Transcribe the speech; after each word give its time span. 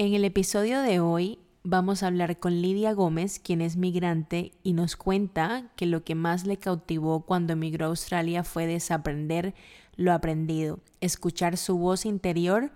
En 0.00 0.14
el 0.14 0.24
episodio 0.24 0.80
de 0.80 0.98
hoy 0.98 1.38
vamos 1.62 2.02
a 2.02 2.06
hablar 2.06 2.38
con 2.38 2.62
Lidia 2.62 2.94
Gómez, 2.94 3.38
quien 3.38 3.60
es 3.60 3.76
migrante 3.76 4.52
y 4.62 4.72
nos 4.72 4.96
cuenta 4.96 5.64
que 5.76 5.84
lo 5.84 6.04
que 6.04 6.14
más 6.14 6.46
le 6.46 6.56
cautivó 6.56 7.26
cuando 7.26 7.52
emigró 7.52 7.84
a 7.84 7.88
Australia 7.90 8.42
fue 8.42 8.66
desaprender 8.66 9.52
lo 9.96 10.14
aprendido, 10.14 10.80
escuchar 11.02 11.58
su 11.58 11.76
voz 11.76 12.06
interior, 12.06 12.72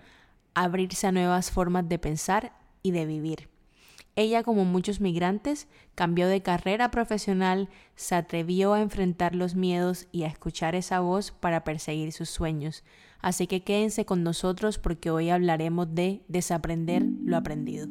abrirse 0.53 1.07
a 1.07 1.11
nuevas 1.11 1.49
formas 1.49 1.89
de 1.89 1.97
pensar 1.97 2.53
y 2.83 2.91
de 2.91 3.07
vivir. 3.07 3.49
Ella, 4.17 4.43
como 4.43 4.63
muchos 4.63 5.01
migrantes, 5.01 5.67
cambió 5.93 6.27
de 6.27 6.41
carrera 6.41 6.89
profesional, 6.89 7.69
se 7.95 8.15
atrevió 8.15 8.73
a 8.73 8.81
enfrentar 8.81 9.35
los 9.35 9.55
miedos 9.55 10.07
y 10.13 10.23
a 10.23 10.27
escuchar 10.27 10.73
esa 10.73 11.01
voz 11.01 11.31
para 11.31 11.65
perseguir 11.65 12.13
sus 12.13 12.29
sueños. 12.29 12.83
Así 13.19 13.45
que 13.47 13.63
quédense 13.63 14.05
con 14.05 14.23
nosotros 14.23 14.77
porque 14.77 15.11
hoy 15.11 15.29
hablaremos 15.29 15.93
de 15.93 16.21
desaprender 16.29 17.03
lo 17.23 17.35
aprendido. 17.35 17.87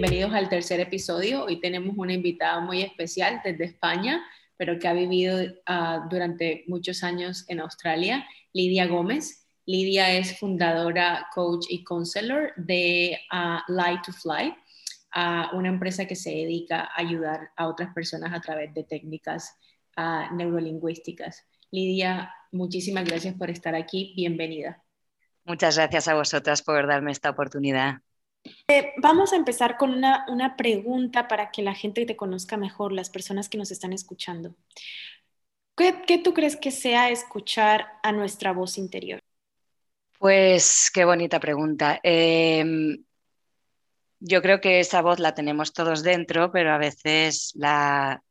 Bienvenidos 0.00 0.32
al 0.32 0.48
tercer 0.48 0.78
episodio. 0.78 1.44
Hoy 1.46 1.60
tenemos 1.60 1.96
una 1.98 2.12
invitada 2.12 2.60
muy 2.60 2.82
especial 2.82 3.40
desde 3.42 3.64
España, 3.64 4.24
pero 4.56 4.78
que 4.78 4.86
ha 4.86 4.92
vivido 4.92 5.40
ah, 5.66 6.06
durante 6.08 6.62
muchos 6.68 7.02
años 7.02 7.44
en 7.48 7.58
Australia, 7.58 8.24
Lidia 8.52 8.86
Gómez. 8.86 9.48
Lidia 9.66 10.12
es 10.12 10.38
fundadora, 10.38 11.26
coach 11.34 11.66
y 11.68 11.82
counselor 11.82 12.52
de 12.54 13.18
uh, 13.32 13.72
Light 13.72 14.02
to 14.06 14.12
Fly, 14.12 14.54
una 15.54 15.68
empresa 15.68 16.06
que 16.06 16.14
se 16.14 16.30
dedica 16.30 16.82
a 16.82 17.00
ayudar 17.00 17.50
a 17.56 17.66
otras 17.66 17.92
personas 17.92 18.32
a 18.32 18.40
través 18.40 18.72
de 18.74 18.84
técnicas 18.84 19.52
neurolingüísticas. 20.30 21.44
Lidia, 21.72 22.32
muchísimas 22.52 23.04
gracias 23.04 23.34
por 23.34 23.50
estar 23.50 23.74
aquí. 23.74 24.12
Bienvenida. 24.14 24.80
Muchas 25.44 25.76
gracias 25.76 26.06
a 26.06 26.14
vosotras 26.14 26.62
por 26.62 26.86
darme 26.86 27.10
esta 27.10 27.30
oportunidad. 27.30 27.96
Eh, 28.68 28.92
vamos 28.98 29.32
a 29.32 29.36
empezar 29.36 29.76
con 29.76 29.90
una, 29.92 30.54
pregunta 30.56 31.28
para 31.28 31.50
que 31.50 31.62
la 31.62 31.74
gente 31.74 32.06
te 32.06 32.16
conozca 32.16 32.56
mejor, 32.56 32.92
las 32.92 33.10
personas 33.10 33.48
que 33.48 33.58
nos 33.58 33.70
están 33.70 33.92
escuchando. 33.92 34.54
¿Qué, 35.76 36.18
tú 36.18 36.34
crees 36.34 36.56
que 36.56 36.70
sea 36.70 37.10
escuchar 37.10 37.86
a 38.02 38.12
nuestra 38.12 38.52
voz 38.52 38.78
interior? 38.78 39.20
Pues 40.18 40.90
qué 40.92 41.04
bonita 41.04 41.38
pregunta. 41.38 42.00
Em, 42.02 43.04
yo 44.18 44.42
creo 44.42 44.60
que 44.60 44.80
esa 44.80 45.02
voz 45.02 45.20
la 45.20 45.34
tenemos 45.34 45.72
todos 45.72 46.02
dentro, 46.02 46.50
pero 46.50 46.72
a 46.72 46.78
veces 46.78 47.52
la, 47.54 48.22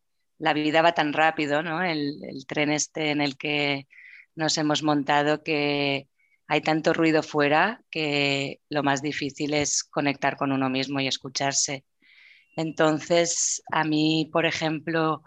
vida 0.53 0.81
va 0.81 0.91
tan 0.91 1.13
rápido, 1.13 1.63
¿no? 1.63 1.81
El, 1.81 2.21
el, 2.23 2.45
tren 2.45 2.71
este 2.71 3.11
en 3.11 3.21
el 3.21 3.37
que 3.37 3.87
nos 4.35 4.57
hemos 4.57 4.83
montado 4.83 5.41
que, 5.41 6.09
hay 6.47 6.61
tanto 6.61 6.93
ruido 6.93 7.23
fuera 7.23 7.81
que 7.91 8.61
lo 8.69 8.83
más 8.83 9.01
difícil 9.01 9.53
es 9.53 9.83
conectar 9.83 10.37
con 10.37 10.51
uno 10.51 10.69
mismo 10.69 10.99
y 10.99 11.07
escucharse. 11.07 11.85
Entonces, 12.55 13.61
a 13.71 13.83
mí, 13.83 14.29
por 14.31 14.45
ejemplo, 14.45 15.23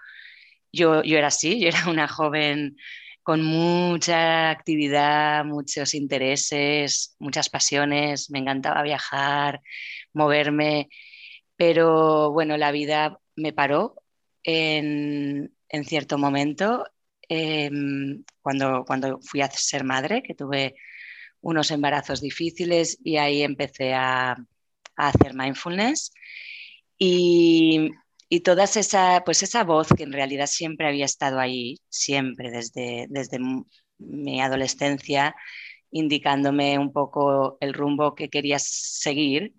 yo, 0.73 1.03
yo 1.03 1.19
era 1.19 1.29
así, 1.29 1.61
yo 1.61 1.69
era 1.69 1.89
una 1.89 2.09
joven 2.09 2.77
con 3.23 3.43
mucha 3.45 4.51
actividad, 4.51 5.45
muchos 5.45 5.95
intereses, 5.95 7.15
muchas 7.19 7.49
pasiones, 7.51 8.31
me 8.31 8.39
encantaba 8.39 8.83
viajar, 8.83 9.61
moverme, 10.13 10.89
pero 11.57 12.33
bueno, 12.33 12.57
la 12.57 12.73
vida 12.73 13.21
me 13.37 13.53
paró 13.53 13.97
en, 14.43 15.55
cierto 15.85 16.19
momento 16.19 16.87
em, 17.29 18.25
cuando, 18.43 18.85
cuando 18.87 19.21
fui 19.23 19.43
a 19.43 19.51
ser 19.51 19.85
madre, 19.85 20.23
que 20.23 20.35
tuve 20.35 20.75
unos 21.41 21.71
embarazos 21.71 22.21
difíciles 22.21 22.99
y 23.05 23.17
ahí 23.17 23.43
empecé 23.43 23.95
a, 23.95 24.37
hacer 24.97 25.35
mindfulness. 25.35 26.13
Y, 26.99 27.91
toda 28.45 28.65
esa, 28.65 29.23
pues 29.25 29.43
esa 29.43 29.65
voz 29.65 29.89
que 29.97 30.05
en 30.05 30.13
realidad 30.13 30.47
siempre 30.47 30.87
había 30.87 31.05
estado 31.05 31.41
ahí, 31.41 31.79
siempre 31.89 32.51
desde, 32.51 33.07
desde 33.09 33.39
mi 33.99 34.41
adolescencia, 34.41 35.35
indicándome 35.91 36.79
un 36.79 36.93
poco 36.93 37.59
el 37.61 37.75
rumbo 37.75 38.15
que 38.15 38.29
quería 38.31 38.59
seguir, 38.61 39.55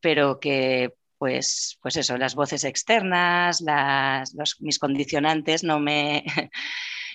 pero 0.00 0.40
que 0.40 0.94
pues, 1.18 1.78
pues 1.82 1.96
eso, 1.96 2.16
las 2.16 2.34
voces 2.34 2.64
externas, 2.64 3.60
las, 3.60 4.34
mis 4.60 4.78
condicionantes 4.78 5.64
no 5.64 5.80
me, 5.80 6.24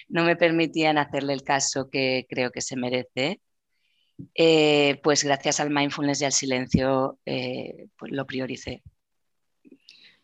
no 0.10 0.24
me 0.26 0.36
permitían 0.36 0.98
hacerle 0.98 1.34
el 1.34 1.44
caso 1.44 1.90
que 1.90 2.26
creo 2.30 2.52
que 2.52 2.62
se 2.62 2.76
merece 2.76 3.42
eh, 4.36 5.00
pues 5.04 5.24
gracias 5.24 5.60
al 5.60 5.70
mindfulness 5.70 6.22
y 6.22 6.26
al 6.26 6.32
silencio 6.32 7.20
eh, 7.26 7.88
pues 7.98 8.12
lo 8.12 8.26
prioricé. 8.26 8.82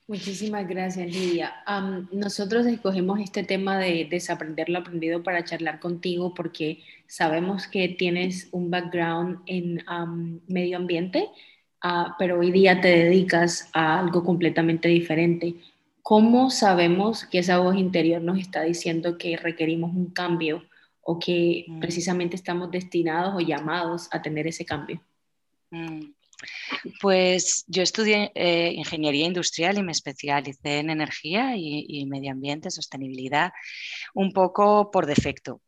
Muchísimas 0.08 0.68
gracias, 0.68 1.08
Lidia. 1.08 1.54
nosotros 2.12 2.66
escogemos 2.66 3.20
este 3.20 3.44
tema 3.44 3.78
de 3.78 4.08
desaprender 4.10 4.68
lo 4.68 4.80
aprendido 4.80 5.22
para 5.22 5.44
charlar 5.44 5.80
contigo 5.80 6.34
porque 6.34 6.80
sabemos 7.06 7.68
que 7.68 7.90
tienes 7.90 8.48
un 8.52 8.72
background 8.72 9.42
en 9.46 9.84
medio 10.48 10.78
ambiente, 10.78 11.30
ah, 11.84 12.16
pero 12.18 12.40
hoy 12.40 12.50
día 12.50 12.82
te 12.82 12.88
dedicas 12.88 13.70
a 13.72 14.00
algo 14.00 14.24
completamente 14.24 14.88
diferente. 14.88 15.54
¿Cómo 16.02 16.50
sabemos 16.50 17.26
que 17.26 17.38
esa 17.38 17.60
voz 17.60 17.76
interior 17.76 18.20
nos 18.20 18.40
está 18.40 18.64
diciendo 18.64 19.16
que 19.20 19.38
requerimos 19.38 19.96
un 19.96 20.10
cambio 20.10 20.64
o 21.12 21.18
que 21.18 21.66
mm. 21.68 21.80
precisamente 21.80 22.36
estamos 22.36 22.70
destinados 22.70 23.34
o 23.36 23.40
llamados 23.40 24.08
a 24.12 24.22
tener 24.22 24.46
ese 24.46 24.64
cambio? 24.64 25.02
Mm. 25.72 26.12
Pues 27.02 27.66
yo 27.68 27.82
estudié 27.82 28.32
eh, 28.36 28.72
ingeniería 28.76 29.26
industrial 29.26 29.80
y 29.80 29.84
me 29.84 29.92
especialicé 29.92 30.78
en 30.78 30.92
energía 30.92 31.56
y, 31.58 32.06
medio 32.06 32.32
ambiente, 32.32 32.70
sostenibilidad, 32.70 33.52
un 34.14 34.32
poco 34.32 34.92
por 34.92 35.08
defecto, 35.08 35.62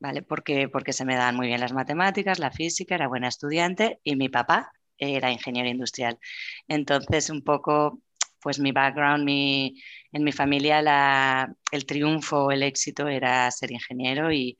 ¿vale? 0.00 0.22
Porque, 0.22 0.68
porque 0.68 0.92
se 0.92 1.04
me 1.04 1.14
dan 1.14 1.36
muy 1.36 1.46
bien 1.46 1.60
las 1.60 1.72
matemáticas, 1.72 2.40
la 2.40 2.50
física, 2.50 2.96
era 2.96 3.06
buena 3.06 3.28
estudiante 3.28 4.00
y 4.02 4.16
mi 4.16 4.28
papá 4.28 4.72
era 4.98 5.30
ingeniero 5.30 5.68
industrial. 5.68 6.18
Entonces, 6.66 7.30
un 7.30 7.42
poco, 7.42 8.02
pues 8.42 8.58
mi 8.58 8.72
background, 8.72 9.24
mi, 9.24 9.80
en 10.10 10.24
mi 10.24 10.32
familia 10.32 11.54
el 11.70 11.86
triunfo, 11.86 12.50
el 12.50 12.64
éxito 12.64 13.06
era 13.06 13.48
ser 13.52 13.70
ingeniero 13.70 14.32
y, 14.32 14.58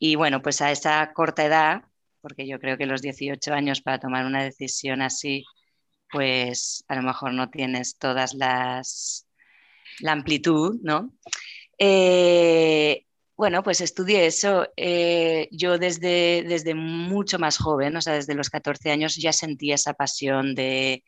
y 0.00 0.16
bueno, 0.16 0.42
pues 0.42 0.60
a 0.62 0.72
esa 0.72 1.12
corta 1.12 1.44
edad, 1.44 1.84
porque 2.22 2.48
yo 2.48 2.58
creo 2.58 2.78
que 2.78 2.86
los 2.86 3.02
18 3.02 3.52
años 3.54 3.82
para 3.82 4.00
tomar 4.00 4.26
una 4.26 4.42
decisión 4.42 5.02
así, 5.02 5.44
pues 6.10 6.84
a 6.88 6.96
lo 6.96 7.02
mejor 7.02 7.34
no 7.34 7.50
tienes 7.50 7.98
todas 7.98 8.34
las 8.34 9.26
la 10.00 10.12
amplitud, 10.12 10.78
¿no? 10.82 11.12
Eh, 11.78 13.06
bueno, 13.36 13.62
pues 13.62 13.80
estudié 13.80 14.26
eso. 14.26 14.66
Eh, 14.76 15.48
yo 15.52 15.78
desde, 15.78 16.44
desde 16.48 16.74
mucho 16.74 17.38
más 17.38 17.58
joven, 17.58 17.96
o 17.96 18.00
sea, 18.00 18.14
desde 18.14 18.34
los 18.34 18.50
14 18.50 18.90
años 18.90 19.16
ya 19.16 19.32
sentía 19.32 19.74
esa 19.76 19.94
pasión 19.94 20.54
de 20.54 21.04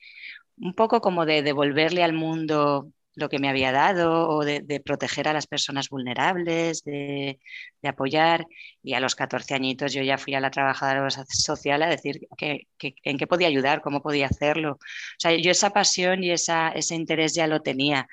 un 0.57 0.75
poco 0.75 1.01
como 1.01 1.27
de 1.27 1.43
devolverle 1.43 2.03
al 2.03 2.13
mundo 2.13 2.93
lo 3.15 3.29
que 3.29 3.39
me 3.39 3.49
había 3.49 3.73
dado 3.73 4.29
o 4.29 4.45
de, 4.45 4.81
proteger 4.85 5.29
a 5.29 5.33
las 5.33 5.47
personas 5.47 5.89
vulnerables, 5.89 6.83
de, 6.85 7.39
apoyar. 7.85 8.47
Y 8.83 8.95
a 8.95 9.01
los 9.01 9.15
14 9.15 9.55
añitos 9.55 9.93
yo 9.93 10.03
ya 10.03 10.19
fui 10.19 10.35
a 10.35 10.41
la 10.41 10.51
trabajadora 10.51 11.09
social 11.29 11.83
a 11.83 11.89
decir 11.89 12.21
que, 12.37 12.67
en 12.79 13.19
qué 13.19 13.27
podía 13.27 13.49
ayudar, 13.49 13.83
cómo 13.83 14.03
podía 14.03 14.27
hacerlo. 14.27 14.73
O 14.73 14.79
sea, 15.19 15.33
yo 15.37 15.51
esa 15.51 15.71
pasión 15.71 16.25
y 16.25 16.31
ese 16.33 16.95
interés 16.95 17.35
ya 17.35 17.47
lo 17.47 17.63
tenía. 17.63 18.09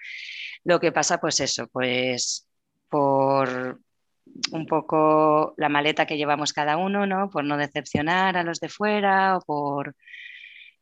Lo 0.63 0.79
que 0.79 0.91
pasa, 0.91 1.19
pues 1.19 1.39
eso, 1.39 1.67
pues 1.67 2.47
por 2.89 3.79
un 4.51 4.65
poco 4.65 5.53
la 5.57 5.69
maleta 5.69 6.05
que 6.05 6.17
llevamos 6.17 6.53
cada 6.53 6.77
uno, 6.77 7.05
¿no? 7.05 7.29
Por 7.29 7.43
no 7.45 7.57
decepcionar 7.57 8.37
a 8.37 8.43
los 8.43 8.59
de 8.59 8.69
fuera 8.69 9.37
o 9.37 9.41
por, 9.41 9.95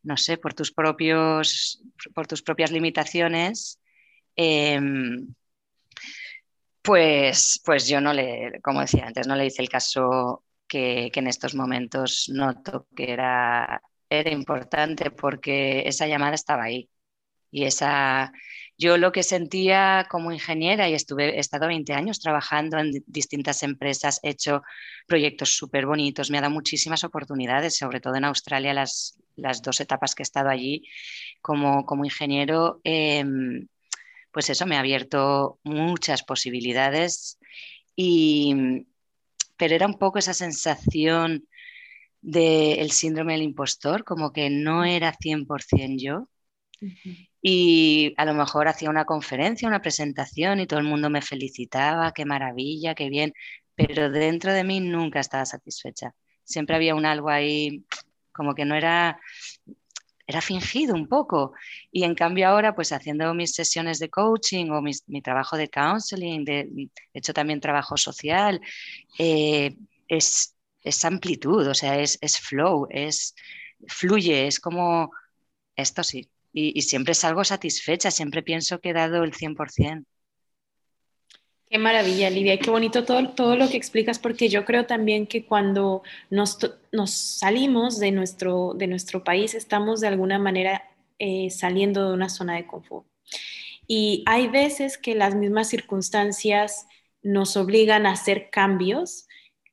no 0.03 0.17
sé, 0.17 0.37
por 0.37 0.53
tus 0.53 0.71
propios, 0.71 1.81
por 2.13 2.27
tus 2.27 2.41
propias 2.41 2.71
limitaciones, 2.71 3.79
Em, 4.37 5.33
pues, 6.81 7.61
pues 7.65 7.87
yo 7.87 7.99
no 8.01 8.13
le, 8.13 8.61
como 8.63 8.81
decía 8.81 9.07
antes, 9.07 9.27
no 9.27 9.35
le 9.35 9.45
hice 9.47 9.61
el 9.61 9.69
caso 9.69 10.43
que, 10.67 11.11
en 11.13 11.27
estos 11.27 11.55
momentos 11.55 12.29
noto 12.33 12.87
que 12.95 13.11
era, 13.11 13.81
era 14.09 14.31
importante 14.31 15.11
porque 15.11 15.83
esa 15.87 16.07
llamada 16.07 16.35
estaba 16.35 16.63
ahí. 16.63 16.89
Y 17.51 17.65
esa, 17.65 18.31
yo 18.77 18.97
lo 18.97 19.11
que 19.11 19.23
sentía 19.23 20.07
como 20.09 20.31
ingeniera, 20.31 20.89
y 20.89 20.93
estuve, 20.93 21.37
he 21.37 21.39
estado 21.39 21.67
20 21.67 21.93
años 21.93 22.19
trabajando 22.19 22.77
en 22.79 22.91
distintas 23.07 23.63
empresas, 23.63 24.19
he 24.23 24.31
hecho 24.31 24.63
proyectos 25.07 25.57
súper 25.57 25.85
bonitos, 25.87 26.29
me 26.29 26.37
ha 26.37 26.41
dado 26.41 26.53
muchísimas 26.53 27.03
oportunidades, 27.03 27.77
sobre 27.77 28.01
todo 28.01 28.15
en 28.15 28.25
Australia, 28.25 28.73
las, 28.73 29.17
las 29.35 29.61
dos 29.61 29.81
etapas 29.81 30.15
que 30.15 30.23
he 30.23 30.25
estado 30.25 30.49
allí, 30.49 30.83
como, 31.41 31.85
como 31.85 32.05
ingeniero, 32.05 32.81
em, 32.83 33.67
pues 34.31 34.49
eso 34.49 34.65
me 34.65 34.75
ha 34.75 34.79
abierto 34.79 35.59
muchas 35.63 36.23
posibilidades, 36.23 37.39
y, 37.95 38.85
pero 39.57 39.75
era 39.75 39.87
un 39.87 39.97
poco 39.97 40.19
esa 40.19 40.33
sensación 40.33 41.47
del 42.21 42.91
síndrome 42.91 43.33
del 43.33 43.43
impostor, 43.43 44.03
como 44.03 44.31
que 44.31 44.49
no 44.49 44.83
era 44.83 45.13
100% 45.13 46.01
yo. 46.01 46.29
Y 47.41 48.13
a 48.17 48.25
lo 48.25 48.33
mejor 48.33 48.67
hacía 48.67 48.89
una 48.89 49.05
conferencia, 49.05 49.67
una 49.67 49.81
presentación 49.81 50.59
y 50.59 50.67
todo 50.67 50.79
el 50.79 50.85
mundo 50.85 51.09
me 51.09 51.21
felicitaba, 51.21 52.11
qué 52.11 52.25
maravilla, 52.25 52.93
qué 52.95 53.09
bien, 53.09 53.33
pero 53.75 54.09
dentro 54.09 54.51
de 54.53 54.63
mí 54.63 54.79
nunca 54.79 55.19
estaba 55.19 55.45
satisfecha. 55.45 56.13
Siempre 56.43 56.75
había 56.75 56.95
un 56.95 57.05
algo 57.05 57.29
ahí 57.29 57.85
como 58.31 58.53
que 58.53 58.65
no 58.65 58.75
era, 58.75 59.19
era 60.27 60.41
fingido 60.41 60.93
un 60.93 61.07
poco. 61.07 61.53
Y 61.91 62.03
en 62.03 62.13
cambio 62.15 62.47
ahora, 62.49 62.75
pues 62.75 62.91
haciendo 62.91 63.33
mis 63.33 63.53
sesiones 63.53 63.99
de 63.99 64.09
coaching 64.09 64.69
o 64.71 64.81
mi 64.81 65.21
trabajo 65.21 65.57
de 65.57 65.69
counseling, 65.69 66.43
de, 66.45 66.89
hecho 67.13 67.33
también 67.33 67.61
trabajo 67.61 67.97
social, 67.97 68.61
eh, 69.17 69.75
es, 70.07 70.55
es, 70.83 71.05
amplitud, 71.05 71.67
o 71.67 71.73
sea, 71.73 71.99
es, 71.99 72.17
es 72.21 72.39
flow, 72.39 72.87
es 72.91 73.35
fluye, 73.87 74.47
es 74.47 74.59
como, 74.59 75.11
esto 75.75 76.03
sí. 76.03 76.29
Y, 76.53 76.77
y 76.77 76.81
siempre 76.83 77.13
salgo 77.13 77.43
satisfecha, 77.43 78.11
siempre 78.11 78.43
pienso 78.43 78.79
que 78.81 78.89
he 78.89 78.93
dado 78.93 79.23
el 79.23 79.33
100%. 79.33 80.05
Qué 81.69 81.77
maravilla, 81.79 82.29
Lidia, 82.29 82.57
qué 82.59 82.69
bonito 82.71 83.03
todo, 83.03 83.29
todo 83.31 83.57
lo 83.57 83.67
que 83.67 83.75
explicas, 83.75 84.19
porque 84.19 84.47
yo 84.47 84.63
creo 84.63 84.85
también 84.85 85.27
que 85.27 85.45
cuando 85.45 86.01
nos, 86.29 86.57
nos 86.93 87.11
salimos 87.11 87.99
de 87.99 88.11
nuestro, 88.13 88.73
de 88.73 88.87
nuestro 88.87 89.23
país, 89.25 89.53
estamos 89.53 89.99
de 89.99 90.07
alguna 90.07 90.39
manera 90.39 90.83
eh, 91.19 91.49
saliendo 91.49 92.07
de 92.07 92.13
una 92.13 92.29
zona 92.29 92.55
de 92.55 92.67
confort. 92.67 93.05
Y 93.87 94.23
hay 94.27 94.49
veces 94.49 94.97
que 94.97 95.15
las 95.15 95.35
mismas 95.35 95.69
circunstancias 95.69 96.87
nos 97.23 97.57
obligan 97.57 98.07
a 98.07 98.13
hacer 98.13 98.49
cambios 98.51 99.27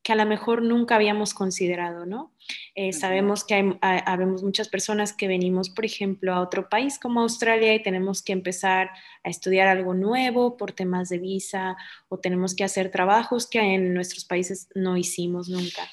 que 0.05 0.13
a 0.15 0.17
lo 0.17 0.27
mejor 0.27 0.63
nunca 0.63 0.97
habíamos 0.97 1.35
considerado, 1.35 2.07
¿no? 2.07 2.34
Eh, 2.75 2.93
sabemos 2.93 3.45
que 3.45 3.55
hay, 3.55 3.73
habemos 3.81 4.43
muchas 4.43 4.69
personas 4.69 5.13
que 5.13 5.29
venimos, 5.29 5.71
por 5.71 5.85
ejemplo, 5.85 6.35
a 6.35 6.41
otro 6.41 6.69
país 6.69 6.99
como 6.99 7.21
Australia 7.21 7.75
y 7.75 7.83
tenemos 7.83 8.23
que 8.23 8.33
empezar 8.33 8.91
a 9.23 9.31
estudiar 9.31 9.69
algo 9.69 9.95
nuevo 9.95 10.57
por 10.57 10.73
temas 10.73 11.09
de 11.09 11.19
visa 11.19 11.77
o 12.09 12.19
tenemos 12.19 12.55
que 12.55 12.65
hacer 12.65 12.91
trabajos 12.91 13.47
que 13.47 13.61
en 13.61 13.95
nuestros 13.95 14.25
países 14.25 14.69
no 14.75 14.97
hicimos 14.97 15.49
nunca. 15.49 15.89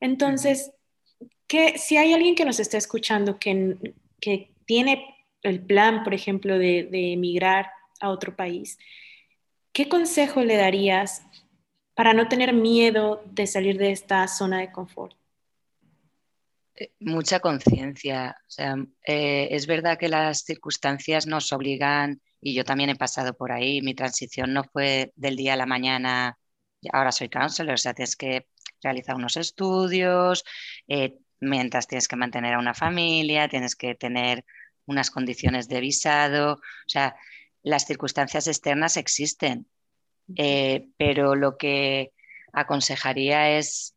Entonces, 0.00 0.72
que, 1.46 1.78
si 1.78 1.96
hay 1.96 2.12
alguien 2.12 2.34
que 2.34 2.44
nos 2.44 2.60
está 2.60 2.78
escuchando 2.78 3.38
que, 3.38 3.94
que 4.20 4.52
tiene 4.66 5.16
el 5.42 5.60
plan, 5.60 6.04
por 6.04 6.14
ejemplo, 6.14 6.58
de, 6.58 6.84
de 6.84 7.12
emigrar 7.12 7.70
a 8.00 8.10
otro 8.10 8.36
país, 8.36 8.78
¿qué 9.72 9.88
consejo 9.88 10.42
le 10.42 10.56
darías 10.56 11.22
para 11.94 12.14
no 12.14 12.28
tener 12.28 12.52
miedo 12.52 13.22
de 13.26 13.46
salir 13.46 13.78
de 13.78 13.90
esta 13.90 14.28
zona 14.28 14.60
de 14.60 14.70
confort? 14.70 15.19
Mucha 17.00 17.40
conciencia. 17.40 18.36
O 18.46 18.50
sea, 18.50 18.76
eh, 19.06 19.48
es 19.50 19.66
verdad 19.66 19.98
que 19.98 20.08
las 20.08 20.40
circunstancias 20.44 21.26
nos 21.26 21.52
obligan, 21.52 22.22
y 22.40 22.54
yo 22.54 22.64
también 22.64 22.90
he 22.90 22.96
pasado 22.96 23.34
por 23.34 23.52
ahí, 23.52 23.82
mi 23.82 23.94
transición 23.94 24.52
no 24.54 24.64
fue 24.64 25.12
del 25.16 25.36
día 25.36 25.54
a 25.54 25.56
la 25.56 25.66
mañana, 25.66 26.38
ahora 26.92 27.12
soy 27.12 27.28
counselor, 27.28 27.74
o 27.74 27.76
sea, 27.76 27.92
tienes 27.92 28.16
que 28.16 28.46
realizar 28.82 29.14
unos 29.16 29.36
estudios, 29.36 30.44
eh, 30.88 31.18
mientras 31.40 31.86
tienes 31.86 32.08
que 32.08 32.16
mantener 32.16 32.54
a 32.54 32.58
una 32.58 32.72
familia, 32.72 33.48
tienes 33.48 33.76
que 33.76 33.94
tener 33.94 34.44
unas 34.86 35.10
condiciones 35.10 35.68
de 35.68 35.80
visado, 35.80 36.54
o 36.54 36.88
sea, 36.88 37.14
las 37.62 37.84
circunstancias 37.86 38.46
externas 38.46 38.96
existen, 38.96 39.66
eh, 40.36 40.88
pero 40.96 41.34
lo 41.34 41.58
que 41.58 42.12
aconsejaría 42.52 43.58
es 43.58 43.94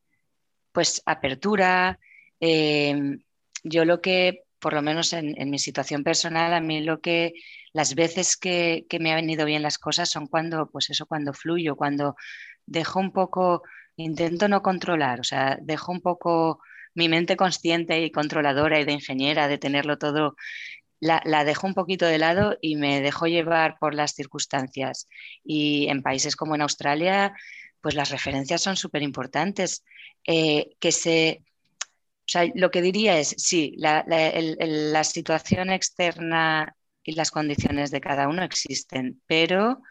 pues 0.74 1.02
apertura. 1.06 2.00
Em, 2.46 3.24
yo 3.64 3.86
lo 3.86 4.02
que, 4.02 4.44
por 4.60 4.74
lo 4.74 4.82
menos 4.82 5.14
en, 5.14 5.50
mi 5.50 5.60
situación 5.60 6.04
personal, 6.04 6.54
a 6.54 6.60
mí 6.60 6.82
lo 6.82 7.00
que 7.00 7.34
las 7.72 7.96
veces 7.96 8.36
que, 8.38 8.86
me 9.00 9.12
han 9.12 9.22
venido 9.22 9.46
bien 9.46 9.62
las 9.62 9.78
cosas 9.78 10.10
son 10.10 10.28
cuando, 10.28 10.70
pues 10.70 10.90
eso, 10.90 11.06
cuando 11.06 11.32
fluyo, 11.34 11.78
cuando 11.78 12.16
dejo 12.66 13.00
un 13.00 13.14
poco, 13.14 13.64
intento 13.96 14.50
no 14.50 14.62
controlar, 14.62 15.22
o 15.22 15.24
sea, 15.24 15.58
dejo 15.62 15.92
un 15.94 16.02
poco 16.02 16.60
mi 16.96 17.08
mente 17.10 17.38
consciente 17.38 18.02
y 18.04 18.12
controladora 18.12 18.80
y 18.80 18.86
de 18.86 18.92
ingeniera, 18.94 19.48
de 19.48 19.58
tenerlo 19.58 19.98
todo 19.98 20.36
la, 21.00 21.44
dejo 21.46 21.68
un 21.68 21.74
poquito 21.74 22.06
de 22.06 22.18
lado 22.18 22.58
y 22.62 22.76
me 22.76 23.02
dejo 23.02 23.28
llevar 23.28 23.78
por 23.80 23.94
las 23.94 24.14
circunstancias. 24.14 25.08
Y 25.44 25.88
en 25.90 26.02
países 26.04 26.36
como 26.36 26.56
en 26.56 26.62
Australia, 26.62 27.34
pues 27.82 27.96
las 27.96 28.10
referencias 28.12 28.62
son 28.62 28.78
súper 28.78 29.02
importantes. 29.04 29.84
Eh, 30.26 30.76
que 30.80 30.92
se, 30.94 31.42
sea, 32.34 32.52
lo 32.56 32.72
que 32.72 32.82
diría 32.82 33.18
es, 33.20 33.36
sí, 33.38 33.74
la, 33.78 34.06
la 34.08 35.04
situación 35.04 35.70
externa 35.72 36.76
y 37.04 37.14
las 37.14 37.32
condiciones 37.32 37.92
de 37.92 38.02
cada 38.02 38.28
uno 38.28 38.44
existen, 38.44 39.22
pero 39.28 39.82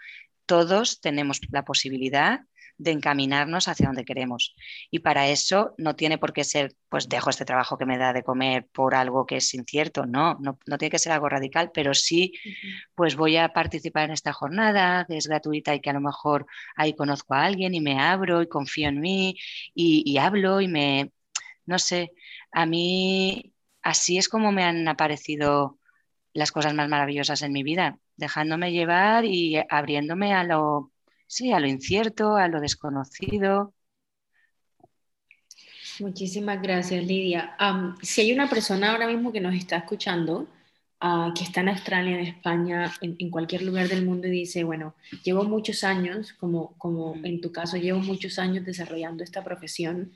todos 0.46 1.00
tenemos 1.00 1.40
la 1.50 1.64
posibilidad 1.64 2.40
de 2.78 2.90
encaminarnos 2.90 3.68
hacia 3.68 3.86
donde 3.86 4.04
queremos. 4.04 4.54
Y 4.90 5.00
para 5.00 5.28
eso 5.28 5.74
no 5.78 5.94
tiene 5.94 6.18
por 6.18 6.32
qué 6.32 6.44
ser, 6.44 6.74
pues 6.88 7.08
dejo 7.08 7.30
este 7.30 7.44
trabajo 7.44 7.78
que 7.78 7.86
me 7.86 7.98
da 7.98 8.12
de 8.12 8.22
comer 8.22 8.66
por 8.72 8.94
algo 8.94 9.26
que 9.26 9.36
es 9.36 9.54
incierto, 9.54 10.06
no, 10.06 10.38
no, 10.40 10.78
tiene 10.78 10.90
que 10.90 10.98
ser 10.98 11.12
algo 11.12 11.28
radical, 11.28 11.70
pero 11.72 11.94
sí, 11.94 12.32
pues 12.94 13.16
voy 13.16 13.36
a 13.36 13.50
participar 13.52 14.04
en 14.06 14.12
esta 14.12 14.32
jornada 14.32 15.04
que 15.08 15.16
es 15.16 15.28
gratuita 15.28 15.74
y 15.74 15.80
que 15.80 15.90
a 15.90 15.92
lo 15.94 16.00
mejor 16.00 16.46
ahí 16.76 16.94
conozco 16.94 17.34
a 17.34 17.44
alguien 17.44 17.74
y 17.74 17.80
me 17.80 18.00
abro 18.00 18.42
y 18.42 18.48
confío 18.48 18.88
en 18.88 19.00
mí 19.00 19.36
y, 19.74 20.02
y 20.04 20.18
hablo 20.18 20.60
y 20.60 20.68
me, 20.68 21.12
no 21.66 21.78
sé, 21.78 22.12
a 22.50 22.66
mí 22.66 23.52
así 23.82 24.18
es 24.18 24.28
como 24.28 24.52
me 24.52 24.64
han 24.64 24.86
aparecido 24.88 25.78
las 26.32 26.52
cosas 26.52 26.74
más 26.74 26.88
maravillosas 26.88 27.42
en 27.42 27.52
mi 27.52 27.62
vida, 27.62 27.98
dejándome 28.16 28.72
llevar 28.72 29.24
y 29.24 29.60
abriéndome 29.68 30.34
a 30.34 30.44
lo 30.44 30.92
sí, 31.26 31.52
a 31.52 31.60
lo 31.60 31.66
incierto, 31.66 32.36
a 32.36 32.48
lo 32.48 32.60
desconocido. 32.60 33.74
Muchísimas 36.00 36.60
gracias, 36.60 37.04
Lidia. 37.04 37.56
si 38.02 38.22
hay 38.22 38.32
una 38.32 38.48
persona 38.48 38.92
ahora 38.92 39.06
mismo 39.06 39.32
que 39.32 39.40
nos 39.40 39.54
está 39.54 39.76
escuchando, 39.76 40.46
ah, 41.00 41.32
que 41.36 41.44
está 41.44 41.60
en 41.60 41.70
Australia, 41.70 42.18
en 42.18 42.26
España, 42.26 42.92
en, 43.00 43.30
cualquier 43.30 43.62
lugar 43.62 43.88
del 43.88 44.04
mundo 44.04 44.26
y 44.26 44.30
dice, 44.30 44.64
bueno, 44.64 44.94
llevo 45.22 45.44
muchos 45.44 45.84
años, 45.84 46.32
como, 46.34 46.74
como 46.78 47.14
mm. 47.14 47.24
en 47.26 47.40
tu 47.40 47.52
caso, 47.52 47.76
llevo 47.76 48.00
muchos 48.00 48.38
años 48.38 48.64
desarrollando 48.64 49.22
esta 49.22 49.44
profesión 49.44 50.12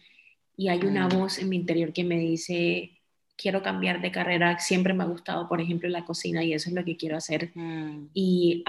y 0.56 0.68
hay 0.68 0.80
una 0.84 1.06
mm. 1.06 1.10
voz 1.10 1.38
en 1.38 1.48
mi 1.48 1.56
interior 1.56 1.92
que 1.92 2.04
me 2.04 2.18
dice, 2.18 2.96
quiero 3.36 3.62
cambiar 3.62 4.00
de 4.00 4.10
carrera, 4.10 4.58
siempre 4.58 4.94
me 4.94 5.04
ha 5.04 5.06
gustado, 5.06 5.48
por 5.48 5.60
ejemplo, 5.60 5.88
la 5.88 6.04
cocina 6.04 6.42
y 6.42 6.54
eso 6.54 6.70
es 6.70 6.74
lo 6.74 6.84
que 6.84 6.96
quiero 6.96 7.16
hacer. 7.16 7.52
Mm. 7.54 8.08
Y, 8.14 8.64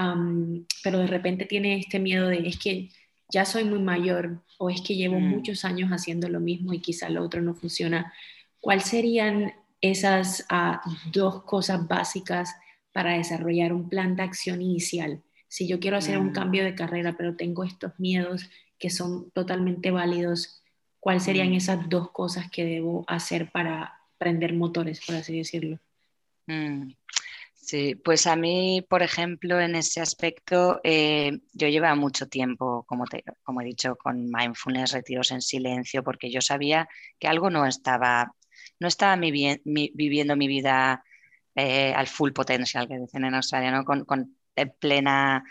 pero 0.84 1.00
de 1.00 1.08
repente 1.08 1.46
tiene 1.46 1.80
este 1.80 2.00
miedo 2.00 2.28
de, 2.28 2.48
es 2.48 2.60
que 2.60 2.90
ya 3.30 3.46
soy 3.46 3.64
muy 3.64 3.80
mayor 3.80 4.44
o 4.58 4.70
es 4.70 4.82
que 4.82 4.96
llevo 4.96 5.20
mm. 5.20 5.30
muchos 5.30 5.66
años 5.66 5.90
haciendo 5.92 6.30
lo 6.30 6.40
mismo 6.40 6.74
y 6.74 6.80
quizá 6.80 7.10
lo 7.10 7.24
otro 7.24 7.42
no 7.42 7.56
funciona. 7.56 8.14
¿Cuáles 8.60 8.86
serían 8.86 9.54
esas 9.80 10.46
ah, 10.50 10.82
dos 11.12 11.44
cosas 11.44 11.88
básicas 11.88 12.56
para 12.92 13.14
desarrollar 13.18 13.72
un 13.72 13.88
plan 13.90 14.16
de 14.16 14.24
acción 14.24 14.62
inicial? 14.62 15.22
Si 15.48 15.68
yo 15.68 15.80
quiero 15.80 15.96
hacer 15.96 16.18
un 16.18 16.32
cambio 16.32 16.66
de 16.66 16.76
carrera, 16.76 17.16
pero 17.16 17.38
tengo 17.38 17.64
estos 17.64 17.98
miedos 17.98 18.50
que 18.78 18.90
son 18.90 19.32
totalmente 19.32 19.92
válidos, 19.92 20.62
¿cuáles 21.00 21.24
serían 21.24 21.54
esas 21.54 21.88
dos 21.90 22.12
cosas 22.12 22.50
que 22.52 22.66
debo 22.66 23.04
hacer 23.08 23.52
para 23.52 23.98
prender 24.18 24.54
motores, 24.54 25.06
por 25.06 25.16
así 25.16 25.38
decirlo. 25.38 25.80
Mm, 26.48 26.92
sí, 27.54 27.96
pues 27.96 28.28
a 28.28 28.36
mí, 28.36 28.86
por 28.90 29.04
ejemplo, 29.04 29.60
en 29.60 29.76
ese 29.76 30.02
aspecto, 30.02 30.80
eh, 30.84 31.40
yo 31.54 31.68
llevaba 31.68 31.96
mucho 31.96 32.28
tiempo, 32.28 32.84
como, 32.88 33.06
como 33.44 33.62
he 33.62 33.66
dicho, 33.66 33.96
con 33.96 34.30
mindfulness, 34.30 34.92
retiros 34.94 35.32
en 35.32 35.42
silencio, 35.42 36.04
porque 36.04 36.32
yo 36.32 36.42
sabía 36.42 36.88
que 37.20 37.28
algo 37.28 37.50
no 37.50 37.66
estaba, 37.66 38.34
no 38.80 38.88
estaba 38.88 39.16
viviendo 39.16 40.36
mi 40.36 40.48
vida 40.48 41.04
eh, 41.56 41.94
al 41.94 42.08
full 42.08 42.32
potential, 42.32 42.88
que 42.88 43.00
dicen 43.00 43.26
en 43.26 43.36
Australia, 43.36 43.72
¿no? 43.72 43.84
con, 43.84 44.06
plena, 44.80 45.44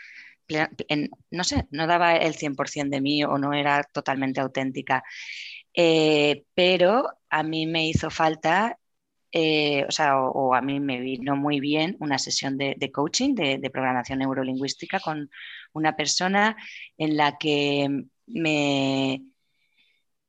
no 1.30 1.44
sé, 1.44 1.66
no 1.70 1.86
daba 1.86 2.16
el 2.16 2.34
100% 2.34 2.90
de 2.90 3.00
mí 3.00 3.24
o 3.24 3.38
no 3.38 3.52
era 3.52 3.82
totalmente 3.84 4.40
auténtica. 4.40 5.02
Eh, 5.74 6.44
pero 6.54 7.08
a 7.30 7.42
mí 7.42 7.66
me 7.66 7.88
hizo 7.88 8.10
falta, 8.10 8.78
eh, 9.32 9.84
o 9.88 9.90
sea, 9.92 10.18
o, 10.20 10.54
a 10.54 10.62
mí 10.62 10.80
me 10.80 11.00
vino 11.00 11.36
muy 11.36 11.60
bien 11.60 11.96
una 12.00 12.18
sesión 12.18 12.56
de, 12.58 12.90
coaching, 12.92 13.34
de, 13.34 13.70
programación 13.70 14.20
neurolingüística 14.20 15.00
con 15.00 15.30
una 15.72 15.96
persona 15.96 16.56
en 16.96 17.16
la 17.16 17.36
que 17.38 17.88
me, 18.26 19.22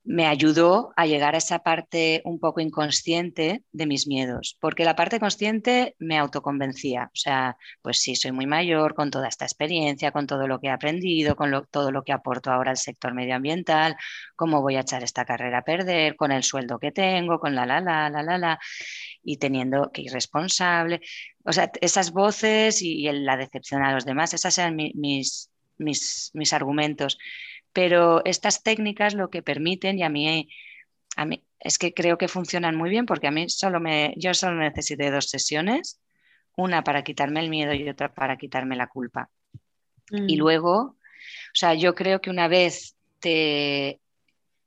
me 0.07 0.25
ayudó 0.25 0.93
a 0.95 1.05
llegar 1.05 1.35
a 1.35 1.39
esa 1.39 1.59
parte 1.59 2.21
un 2.23 2.39
poco 2.39 2.61
inconsciente 2.61 3.63
de 3.73 3.85
mis 3.85 4.07
miedos, 4.07 4.57
porque 4.61 4.85
la 4.85 4.95
parte 4.95 5.19
consciente 5.19 5.95
me 5.99 6.17
autoconvencía, 6.17 7.11
o 7.13 7.15
sea, 7.15 7.57
pues 7.81 7.99
sí, 7.99 8.15
soy 8.15 8.31
muy 8.31 8.45
mayor, 8.45 8.95
con 8.95 9.11
toda 9.11 9.27
esta 9.27 9.43
experiencia, 9.43 10.13
con 10.13 10.25
todo 10.25 10.47
lo 10.47 10.61
que 10.61 10.67
he 10.67 10.69
aprendido, 10.69 11.35
con 11.35 11.51
todo 11.69 11.91
lo 11.91 12.03
que 12.03 12.13
aporto 12.13 12.51
ahora 12.51 12.71
al 12.71 12.77
sector 12.77 13.13
medioambiental, 13.13 13.97
cómo 14.37 14.61
voy 14.61 14.77
a 14.77 14.81
echar 14.81 15.03
esta 15.03 15.25
carrera 15.25 15.57
a 15.59 15.63
perder, 15.63 16.15
con 16.15 16.31
el 16.31 16.43
sueldo 16.43 16.79
que 16.79 16.93
tengo, 16.93 17.37
con 17.39 17.53
la, 17.53 17.65
la, 17.65 17.81
la, 17.81 18.09
la, 18.09 18.37
la, 18.37 18.59
y 19.23 19.37
teniendo 19.37 19.91
que 19.91 20.03
ir 20.03 20.13
responsable, 20.13 21.01
o 21.43 21.51
sea, 21.51 21.69
esas 21.81 22.11
voces 22.11 22.81
y, 22.81 23.11
la 23.11 23.35
decepción 23.35 23.83
a 23.83 23.93
los 23.93 24.05
demás, 24.05 24.33
esas 24.33 24.57
eran 24.57 24.77
mis, 24.77 25.51
mis, 25.77 26.31
mis 26.33 26.53
argumentos 26.53 27.17
pero 27.77 28.25
estas 28.25 28.63
técnicas 28.63 29.13
lo 29.13 29.29
que 29.29 29.43
permiten, 29.43 29.99
y 29.99 30.03
a 30.03 30.09
mí, 30.09 30.49
a 31.15 31.25
mí 31.25 31.43
es 31.59 31.77
que 31.77 31.93
creo 31.93 32.17
que 32.17 32.27
funcionan 32.27 32.75
muy 32.75 32.89
bien 32.89 33.05
porque 33.05 33.27
a 33.27 33.31
mí 33.31 33.49
solo 33.49 33.79
me, 33.79 34.15
yo 34.17 34.33
solo 34.33 34.55
necesité 34.55 35.11
dos 35.11 35.29
sesiones, 35.29 36.01
una 36.55 36.83
para 36.83 37.03
quitarme 37.03 37.39
el 37.39 37.51
miedo 37.51 37.75
y 37.75 37.87
otra 37.87 38.15
para 38.15 38.35
quitarme 38.35 38.75
la 38.75 38.87
culpa. 38.87 39.29
Y 40.09 40.37
mm. 40.37 40.39
luego, 40.39 40.75
o 40.79 40.97
sea, 41.53 41.75
yo 41.75 41.93
creo 41.93 42.19
que 42.19 42.31
una 42.31 42.47
vez 42.47 42.95
te 43.19 43.99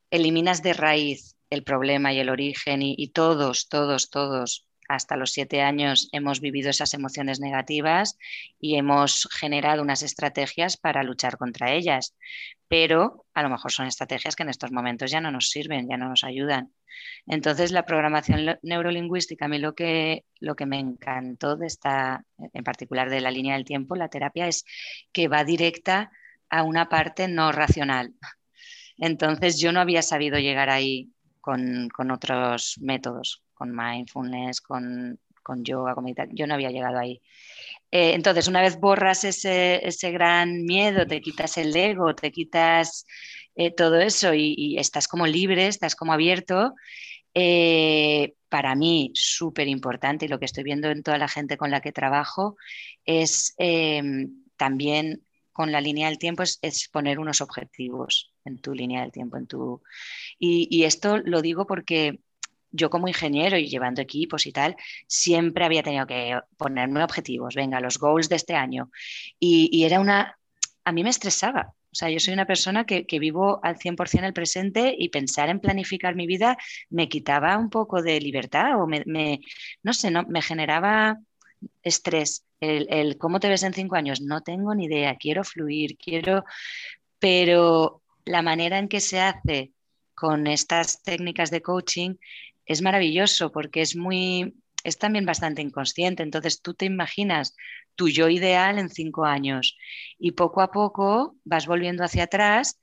eliminas 0.09 0.63
de 0.63 0.71
raíz 0.71 1.35
el 1.49 1.65
problema 1.65 2.13
y 2.13 2.19
el 2.19 2.29
origen 2.29 2.81
y, 2.81 2.95
y 2.97 3.09
todos, 3.09 3.67
todos, 3.67 4.09
todos 4.09 4.65
hasta 4.95 5.15
los 5.15 5.31
siete 5.31 5.61
años 5.61 6.09
hemos 6.11 6.41
vivido 6.41 6.69
esas 6.69 6.93
emociones 6.93 7.39
negativas 7.39 8.17
y 8.59 8.75
hemos 8.75 9.29
generado 9.31 9.81
unas 9.81 10.03
estrategias 10.03 10.77
para 10.77 11.03
luchar 11.03 11.37
contra 11.37 11.71
ellas. 11.71 12.15
Pero 12.67 13.25
a 13.33 13.43
lo 13.43 13.49
mejor 13.49 13.71
son 13.71 13.87
estrategias 13.87 14.35
que 14.35 14.43
en 14.43 14.49
estos 14.49 14.71
momentos 14.71 15.09
ya 15.09 15.21
no 15.21 15.31
nos 15.31 15.49
sirven, 15.49 15.87
ya 15.89 15.97
no 15.97 16.09
nos 16.09 16.23
ayudan. 16.23 16.73
Entonces, 17.25 17.71
la 17.71 17.85
programación 17.85 18.59
neurolingüística, 18.61 19.45
a 19.45 19.47
mí 19.47 19.59
lo 19.59 19.75
que, 19.75 20.25
lo 20.39 20.55
que 20.55 20.65
me 20.65 20.79
encantó 20.79 21.55
de 21.55 21.67
esta, 21.67 22.25
en 22.37 22.63
particular 22.63 23.09
de 23.09 23.21
la 23.21 23.31
línea 23.31 23.55
del 23.55 23.65
tiempo, 23.65 23.95
la 23.95 24.09
terapia, 24.09 24.47
es 24.47 24.65
que 25.13 25.27
va 25.27 25.43
directa 25.43 26.11
a 26.49 26.63
una 26.63 26.89
parte 26.89 27.27
no 27.27 27.51
racional. 27.51 28.13
Entonces, 28.97 29.59
yo 29.59 29.71
no 29.71 29.79
había 29.79 30.01
sabido 30.01 30.37
llegar 30.37 30.69
ahí 30.69 31.09
con, 31.41 31.89
con 31.89 32.11
otros 32.11 32.77
métodos 32.79 33.43
con 33.61 33.75
mindfulness, 33.75 34.59
con, 34.59 35.19
yoga, 35.57 35.93
con 35.93 36.03
meditación. 36.03 36.35
Yo 36.35 36.47
no 36.47 36.55
había 36.55 36.71
llegado 36.71 36.97
ahí. 36.97 37.21
Eh, 37.91 38.13
entonces, 38.15 38.47
una 38.47 38.59
vez 38.59 38.79
borras 38.79 39.23
ese, 39.23 40.11
gran 40.11 40.63
miedo, 40.63 41.05
te 41.05 41.21
quitas 41.21 41.59
el 41.59 41.75
ego, 41.75 42.15
te 42.15 42.31
quitas 42.31 43.05
eh, 43.53 43.69
todo 43.69 43.99
eso 43.99 44.33
y, 44.33 44.77
estás 44.79 45.07
como 45.07 45.27
libre, 45.27 45.67
estás 45.67 45.95
como 45.95 46.11
abierto, 46.11 46.73
eh, 47.35 48.33
para 48.49 48.73
mí 48.73 49.11
súper 49.13 49.67
importante 49.67 50.25
y 50.25 50.27
lo 50.27 50.39
que 50.39 50.45
estoy 50.45 50.63
viendo 50.63 50.89
en 50.89 51.03
toda 51.03 51.19
la 51.19 51.27
gente 51.27 51.55
con 51.55 51.69
la 51.69 51.81
que 51.81 51.91
trabajo 51.91 52.57
es 53.05 53.55
también 54.57 55.21
con 55.51 55.71
la 55.71 55.81
línea 55.81 56.09
del 56.09 56.17
tiempo 56.17 56.43
es, 56.43 56.89
poner 56.91 57.19
unos 57.19 57.41
objetivos 57.41 58.33
en 58.45 58.59
tu 58.59 58.73
línea 58.73 59.01
del 59.01 59.11
tiempo. 59.11 59.37
En 59.37 59.47
tu... 59.47 59.81
y 60.39 60.83
esto 60.83 61.17
lo 61.17 61.41
digo 61.41 61.67
porque 61.67 62.19
yo 62.71 62.89
como 62.89 63.07
ingeniero 63.07 63.57
y 63.57 63.67
llevando 63.67 64.01
equipos 64.01 64.47
y 64.47 64.51
tal, 64.51 64.75
siempre 65.07 65.65
había 65.65 65.83
tenido 65.83 66.07
que 66.07 66.39
ponerme 66.57 67.03
objetivos, 67.03 67.55
venga, 67.55 67.79
los 67.79 67.99
goals 67.99 68.29
de 68.29 68.37
este 68.37 68.55
año. 68.55 68.89
Y, 69.39 69.83
era 69.83 69.99
una, 69.99 70.37
a 70.85 70.91
mí 70.91 71.03
me 71.03 71.09
estresaba. 71.09 71.73
O 71.91 71.95
sea, 71.95 72.09
yo 72.09 72.19
soy 72.19 72.33
una 72.33 72.47
persona 72.47 72.85
que, 72.85 73.05
vivo 73.19 73.59
al 73.63 73.77
100% 73.77 74.23
el 74.23 74.33
presente 74.33 74.95
y 74.97 75.09
pensar 75.09 75.49
en 75.49 75.59
planificar 75.59 76.15
mi 76.15 76.25
vida 76.25 76.57
me 76.89 77.09
quitaba 77.09 77.57
un 77.57 77.69
poco 77.69 78.01
de 78.01 78.21
libertad 78.21 78.81
o 78.81 78.87
me, 78.87 79.41
no 79.83 79.93
sé, 79.93 80.09
no, 80.09 80.23
me 80.23 80.41
generaba 80.41 81.19
estrés. 81.83 82.45
El, 82.61 82.87
el, 82.89 83.17
cómo 83.17 83.39
te 83.39 83.49
ves 83.49 83.63
en 83.63 83.73
cinco 83.73 83.95
años, 83.95 84.21
no 84.21 84.41
tengo 84.41 84.73
ni 84.73 84.85
idea, 84.85 85.17
quiero 85.17 85.43
fluir, 85.43 85.97
quiero, 85.97 86.45
pero 87.19 88.01
la 88.23 88.41
manera 88.41 88.77
en 88.79 88.87
que 88.87 88.99
se 88.99 89.19
hace 89.19 89.73
con 90.13 90.47
estas 90.47 91.01
técnicas 91.01 91.51
de 91.51 91.61
coaching 91.61 92.15
es 92.65 92.81
maravilloso 92.81 93.51
porque 93.51 93.81
es 93.81 93.95
muy, 93.95 94.55
es 94.83 94.97
también 94.97 95.25
bastante 95.25 95.61
inconsciente. 95.61 96.23
Entonces 96.23 96.61
tú 96.61 96.73
te 96.73 96.85
imaginas 96.85 97.55
tu 97.95 98.07
yo 98.07 98.29
ideal 98.29 98.79
en 98.79 98.89
cinco 98.89 99.25
años 99.25 99.77
y 100.17 100.31
poco 100.31 100.61
a 100.61 100.71
poco 100.71 101.35
vas 101.43 101.67
volviendo 101.67 102.03
hacia 102.03 102.23
atrás 102.23 102.79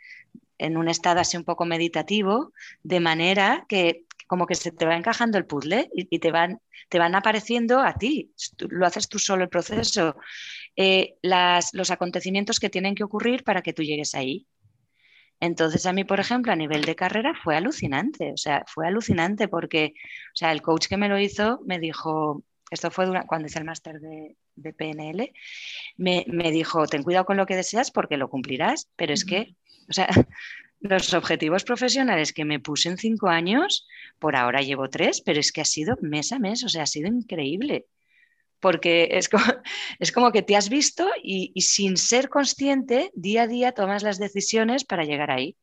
en 0.59 0.77
un 0.77 0.89
estado 0.89 1.21
así 1.21 1.37
un 1.37 1.45
poco 1.45 1.65
meditativo, 1.65 2.53
de 2.83 3.01
manera 3.01 3.65
que 3.69 4.05
como 4.29 4.47
que 4.47 4.55
se 4.55 4.71
te 4.71 4.87
va 4.87 4.97
encajando 4.97 5.39
el 5.39 5.47
puzzle 5.47 5.91
y, 5.93 6.19
te, 6.21 6.31
van, 6.31 6.61
te 6.89 6.99
van 6.99 7.17
apareciendo 7.17 7.81
a 7.81 7.95
ti. 7.95 8.33
Lo 8.69 8.87
haces 8.87 9.09
tú 9.09 9.19
solo 9.19 9.43
el 9.43 9.49
proceso. 9.49 10.15
Eh, 10.77 11.17
las, 11.23 11.75
los 11.75 11.91
acontecimientos 11.91 12.61
que 12.61 12.71
tienen 12.71 12.95
que 12.95 13.03
ocurrir 13.03 13.43
para 13.43 13.63
que 13.63 13.73
tú 13.73 13.83
llegues 13.83 14.15
ahí. 14.15 14.47
Entonces 15.41 15.87
a 15.87 15.93
mí, 15.93 16.05
por 16.05 16.21
ejemplo, 16.21 16.53
a 16.53 16.57
nivel 16.57 16.85
de 16.85 16.97
carrera 16.97 17.33
fue 17.43 17.57
alucinante, 17.57 18.33
o 18.33 18.37
sea, 18.37 18.65
fue 18.67 18.87
alucinante 18.87 19.49
porque, 19.49 19.95
o 20.35 20.37
sea, 20.37 20.53
el 20.53 20.63
coach 20.63 20.89
que 20.89 20.97
me 20.97 21.09
lo 21.09 21.19
hizo 21.19 21.61
me 21.65 21.79
dijo, 21.79 22.43
esto 22.71 22.91
fue 22.91 23.07
cuando 23.27 23.47
hice 23.47 23.61
el 23.61 23.65
máster 23.65 24.01
de, 24.01 24.37
PNL, 24.77 25.33
me, 25.97 26.51
dijo, 26.51 26.87
ten 26.87 27.05
cuidado 27.05 27.25
con 27.25 27.37
lo 27.37 27.47
que 27.47 27.57
deseas 27.57 27.93
porque 27.93 28.17
lo 28.17 28.29
cumplirás, 28.29 28.91
pero 28.97 29.15
es 29.15 29.25
que, 29.25 29.55
o 29.89 29.93
sea, 29.93 30.09
los 30.81 31.13
objetivos 31.15 31.65
profesionales 31.65 32.33
que 32.33 32.45
me 32.45 32.61
puse 32.61 32.89
en 32.89 32.99
cinco 32.99 33.29
años, 33.29 33.87
por 34.19 34.37
ahora 34.37 34.61
llevo 34.61 34.89
tres, 34.89 35.21
pero 35.21 35.41
es 35.41 35.53
que 35.53 35.61
ha 35.61 35.65
sido 35.65 35.97
mes 36.01 36.33
a 36.33 36.39
mes, 36.39 36.65
o 36.65 36.69
sea, 36.69 36.85
ha 36.85 36.87
sido 36.87 37.09
increíble 37.09 37.87
porque 38.61 39.09
es 39.13 39.29
como, 39.29 39.45
es 39.99 40.13
como 40.13 40.33
que 40.33 40.43
te 40.43 40.57
has 40.57 40.69
visto 40.69 41.09
y, 41.23 41.53
sin 41.61 41.97
ser 41.97 42.29
consciente, 42.29 43.11
día 43.15 43.43
a 43.43 43.47
día 43.47 43.73
tomas 43.73 44.03
las 44.03 44.19
decisiones 44.19 44.85
para 44.85 45.05
llegar 45.05 45.31
ahí. 45.31 45.57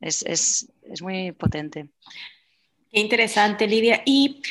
Es, 0.00 0.66
muy 1.00 1.30
potente. 1.32 1.88
Qué 2.90 3.00
interesante, 3.00 3.68
Lidia. 3.68 4.02
Y 4.04 4.42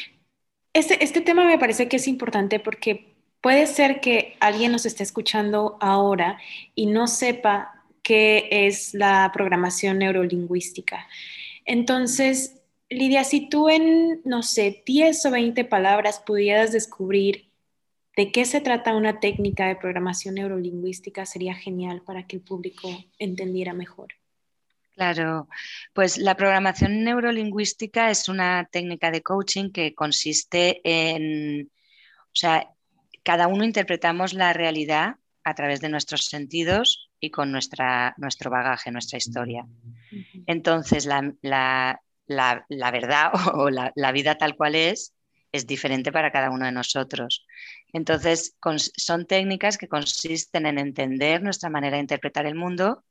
este, 0.73 1.03
este 1.03 1.19
tema 1.19 1.45
me 1.45 1.59
parece 1.59 1.89
que 1.89 1.97
es 1.97 2.07
importante 2.07 2.59
porque 2.59 3.17
puede 3.41 3.67
ser 3.67 3.99
que 3.99 4.37
alguien 4.39 4.71
nos 4.71 4.85
esté 4.85 5.03
escuchando 5.03 5.77
ahora 5.81 6.39
y 6.73 6.85
no 6.85 7.07
sepa 7.07 7.80
qué 8.11 8.49
es 8.67 8.93
la 8.93 9.31
programación 9.33 9.99
neurolingüística. 9.99 11.07
Entonces, 11.63 12.57
Lidia, 12.89 13.23
si 13.23 13.47
tú 13.47 13.69
en, 13.69 14.19
no 14.25 14.43
sé, 14.43 14.83
10 14.85 15.27
o 15.27 15.31
20 15.31 15.63
palabras 15.63 16.19
pudieras 16.19 16.73
descubrir 16.73 17.49
de 18.17 18.33
qué 18.33 18.43
se 18.43 18.59
trata 18.59 18.97
una 18.97 19.21
técnica 19.21 19.65
de 19.67 19.77
programación 19.77 20.35
neurolingüística, 20.35 21.25
sería 21.25 21.55
genial 21.55 22.01
para 22.01 22.27
que 22.27 22.35
el 22.35 22.41
público 22.41 22.89
entendiera 23.17 23.71
mejor. 23.71 24.09
Claro, 24.95 25.47
pues 25.93 26.17
la 26.17 26.35
programación 26.35 27.05
neurolingüística 27.05 28.09
es 28.11 28.27
una 28.27 28.67
técnica 28.69 29.09
de 29.09 29.21
coaching 29.21 29.69
que 29.69 29.95
consiste 29.95 30.81
en, 30.83 31.71
o 32.25 32.35
sea, 32.35 32.67
cada 33.23 33.47
uno 33.47 33.63
interpretamos 33.63 34.33
la 34.33 34.51
realidad 34.51 35.15
a 35.43 35.55
través 35.55 35.81
de 35.81 35.89
nuestros 35.89 36.25
sentidos 36.25 37.09
y 37.19 37.31
con 37.31 37.51
nuestra, 37.51 38.13
nuestro 38.17 38.49
bagaje, 38.49 38.91
nuestra 38.91 39.17
historia. 39.17 39.65
Entonces, 40.45 41.05
la, 41.05 41.33
la, 42.31 42.91
verdad 42.91 43.31
o 43.55 43.69
la, 43.69 44.11
vida 44.11 44.35
tal 44.35 44.55
cual 44.55 44.75
es 44.75 45.13
es 45.51 45.67
diferente 45.67 46.13
para 46.13 46.31
cada 46.31 46.49
uno 46.49 46.65
de 46.65 46.71
nosotros. 46.71 47.45
Entonces, 47.91 48.55
son 48.95 49.25
técnicas 49.25 49.77
que 49.77 49.89
consisten 49.89 50.65
en 50.65 50.77
entender 50.77 51.43
nuestra 51.43 51.69
manera 51.69 51.97
de 51.97 52.03
interpretar 52.03 52.45
el 52.45 52.55
mundo 52.55 53.03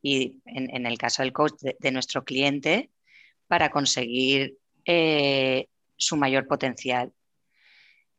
y, 0.00 0.40
en, 0.44 0.86
el 0.86 0.96
caso 0.98 1.22
del 1.22 1.32
coach, 1.32 1.54
de, 1.60 1.90
nuestro 1.90 2.22
cliente, 2.22 2.90
para 3.48 3.70
conseguir 3.70 4.56
eh, 4.84 5.66
su 5.96 6.16
mayor 6.16 6.46
potencial. 6.46 7.12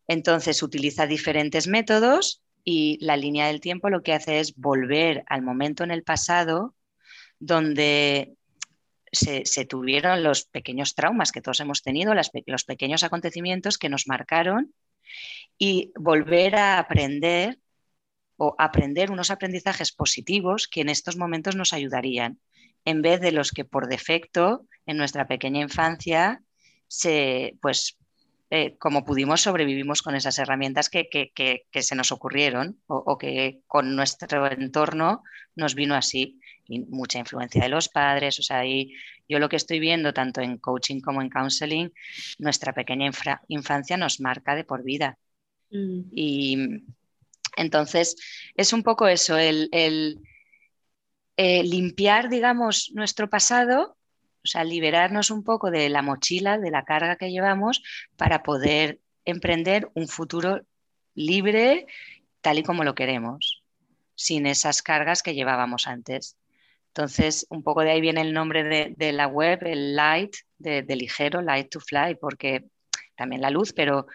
Entonces, 0.05 0.61
utiliza 0.61 1.07
diferentes 1.07 1.67
métodos 1.67 2.43
y 2.65 2.97
la 2.99 3.15
línea 3.15 3.47
del 3.47 3.61
tiempo 3.61 3.89
lo 3.89 4.01
que 4.01 4.13
hace 4.13 4.39
es 4.39 4.55
volver 4.55 5.23
al 5.27 5.43
momento 5.43 5.83
en 5.83 5.91
el 5.91 6.03
pasado 6.03 6.75
donde 7.39 8.33
se, 9.11 9.65
tuvieron 9.65 10.23
los 10.23 10.45
pequeños 10.45 10.95
traumas 10.95 11.31
que 11.31 11.41
todos 11.41 11.59
hemos 11.59 11.83
tenido, 11.83 12.13
los 12.13 12.65
pequeños 12.65 13.03
acontecimientos 13.03 13.77
que 13.77 13.87
nos 13.87 14.07
marcaron 14.07 14.73
y 15.57 15.93
volver 15.95 16.55
a 16.55 16.79
aprender 16.79 17.59
o 18.37 18.55
aprender 18.57 19.11
unos 19.11 19.31
aprendizajes 19.31 19.93
positivos 19.93 20.67
que 20.67 20.81
en 20.81 20.89
estos 20.89 21.15
momentos 21.15 21.55
nos 21.55 21.71
ayudarían, 21.71 22.39
en 22.83 23.01
vez 23.01 23.21
de 23.21 23.31
los 23.31 23.51
que 23.51 23.63
por 23.63 23.87
defecto 23.87 24.65
en 24.85 24.97
nuestra 24.97 25.27
pequeña 25.27 25.61
infancia 25.61 26.41
se, 26.87 27.55
pues, 27.61 27.97
eh, 28.55 28.77
como 28.79 29.05
pudimos 29.05 29.41
sobrevivimos 29.41 30.01
con 30.01 30.15
esas 30.15 30.39
herramientas 30.39 30.89
que, 30.89 31.09
se 31.73 31.95
nos 31.95 32.11
ocurrieron 32.11 32.79
o, 32.87 33.17
que 33.17 33.61
con 33.67 33.95
nuestro 33.95 34.49
entorno 34.49 35.23
nos 35.55 35.75
vino 35.75 35.95
así. 35.95 36.39
mucha 36.89 37.19
influencia 37.19 37.61
de 37.61 37.69
los 37.69 37.89
padres, 37.89 38.39
o 38.39 38.43
sea, 38.43 38.59
ahí 38.59 38.93
yo 39.27 39.39
lo 39.39 39.49
que 39.49 39.57
estoy 39.57 39.79
viendo 39.79 40.13
tanto 40.13 40.41
en 40.41 40.57
coaching 40.57 41.01
como 41.01 41.21
en 41.21 41.29
counseling, 41.29 41.91
nuestra 42.39 42.73
pequeña 42.73 43.11
infancia 43.47 43.97
nos 43.97 44.19
marca 44.19 44.55
de 44.55 44.63
por 44.63 44.83
vida. 44.83 45.17
Mm. 45.71 46.01
Y 46.11 46.57
entonces 47.57 48.15
es 48.55 48.73
un 48.73 48.83
poco 48.83 49.07
eso, 49.07 49.37
el, 49.37 49.69
eh, 51.37 51.63
limpiar, 51.63 52.29
digamos, 52.29 52.91
nuestro 52.93 53.29
pasado, 53.29 53.97
o 54.45 54.47
sea, 54.47 54.63
liberarnos 54.63 55.31
un 55.31 55.43
poco 55.43 55.71
de 55.71 55.89
la 55.89 56.03
mochila, 56.03 56.59
de 56.59 56.69
la 56.69 56.85
carga 56.85 57.15
que 57.15 57.31
llevamos 57.31 57.81
para 58.15 58.43
poder 58.43 58.99
emprender 59.25 59.89
un 59.95 60.07
futuro 60.07 60.61
libre 61.15 61.87
tal 62.41 62.59
y 62.59 62.63
como 62.63 62.83
lo 62.83 62.93
queremos, 62.93 63.63
sin 64.13 64.45
esas 64.45 64.83
cargas 64.83 65.23
que 65.23 65.33
llevábamos 65.33 65.87
antes. 65.87 66.37
Entonces, 66.89 67.47
un 67.49 67.63
poco 67.63 67.81
de 67.81 67.89
ahí 67.89 68.01
viene 68.01 68.21
el 68.21 68.33
nombre 68.33 68.63
de, 68.63 69.11
la 69.13 69.25
web, 69.25 69.63
el 69.63 69.95
light, 69.95 70.35
de, 70.59 70.85
ligero, 70.95 71.41
light 71.41 71.69
to 71.69 71.79
fly, 71.79 72.15
porque 72.21 72.65
también 73.15 73.41
la 73.41 73.49
luz, 73.49 73.73
pero 73.73 74.05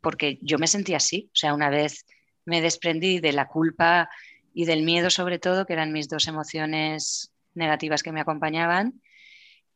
porque 0.00 0.38
yo 0.40 0.58
me 0.58 0.66
sentí 0.66 0.94
así. 0.94 1.28
O 1.34 1.36
sea, 1.36 1.52
una 1.52 1.68
vez 1.68 2.06
me 2.46 2.62
desprendí 2.62 3.20
de 3.20 3.32
la 3.32 3.48
culpa 3.48 4.08
y 4.54 4.64
del 4.64 4.82
miedo 4.82 5.10
sobre 5.10 5.38
todo, 5.38 5.66
que 5.66 5.74
eran 5.74 5.92
mis 5.92 6.08
dos 6.08 6.26
emociones 6.26 7.32
negativas 7.54 8.02
que 8.02 8.12
me 8.12 8.20
acompañaban, 8.20 9.02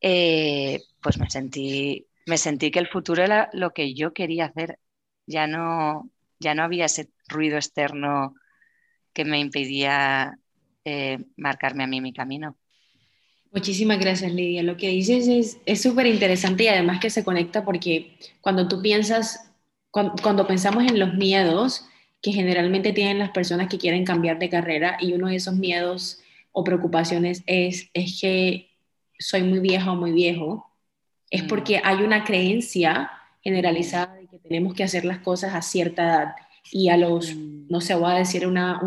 eh, 0.00 0.80
pues 1.02 1.18
me 1.18 1.28
sentí, 1.30 2.06
me 2.26 2.38
sentí 2.38 2.70
que 2.70 2.78
el 2.78 2.88
futuro 2.88 3.22
era 3.22 3.50
lo 3.52 3.72
que 3.72 3.94
yo 3.94 4.12
quería 4.12 4.46
hacer. 4.46 4.78
Ya 5.26 5.46
no, 5.46 6.10
ya 6.38 6.54
no 6.54 6.62
había 6.62 6.86
ese 6.86 7.10
ruido 7.28 7.56
externo 7.56 8.34
que 9.12 9.24
me 9.24 9.38
impedía 9.38 10.38
eh, 10.84 11.18
marcarme 11.36 11.84
a 11.84 11.86
mí 11.86 12.00
mi 12.00 12.12
camino. 12.12 12.56
Muchísimas 13.52 13.98
gracias, 13.98 14.32
Lidia. 14.32 14.62
Lo 14.62 14.76
que 14.76 14.88
dices 14.88 15.58
es 15.66 15.82
súper 15.82 16.06
interesante 16.06 16.64
y 16.64 16.68
además 16.68 17.00
que 17.00 17.10
se 17.10 17.24
conecta 17.24 17.64
porque 17.64 18.16
cuando 18.40 18.68
tú 18.68 18.80
piensas, 18.80 19.52
cuando, 19.90 20.46
pensamos 20.46 20.84
en 20.84 21.00
los 21.00 21.14
miedos 21.14 21.84
que 22.22 22.32
generalmente 22.32 22.92
tienen 22.92 23.18
las 23.18 23.30
personas 23.30 23.68
que 23.68 23.78
quieren 23.78 24.04
cambiar 24.04 24.38
de 24.38 24.50
carrera 24.50 24.98
y 25.00 25.14
uno 25.14 25.28
de 25.28 25.36
esos 25.36 25.56
miedos 25.56 26.20
o 26.52 26.62
preocupaciones 26.62 27.42
es, 27.46 27.90
es 27.92 28.20
que 28.20 28.69
soy 29.20 29.42
muy 29.44 29.60
vieja 29.60 29.92
o 29.92 29.96
muy 29.96 30.12
viejo, 30.12 30.66
es 31.30 31.44
mm. 31.44 31.46
porque 31.46 31.80
hay 31.84 32.02
una 32.02 32.24
creencia 32.24 33.10
generalizada 33.42 34.14
de 34.14 34.26
que 34.26 34.38
tenemos 34.38 34.74
que 34.74 34.82
hacer 34.82 35.04
las 35.04 35.18
cosas 35.18 35.54
a 35.54 35.62
cierta 35.62 36.02
edad 36.02 36.34
y 36.72 36.88
a 36.88 36.96
los, 36.96 37.34
mm. 37.34 37.66
no 37.68 37.80
sé, 37.80 37.94
voy 37.94 38.10
a 38.10 38.16
decir 38.16 38.46
una, 38.46 38.80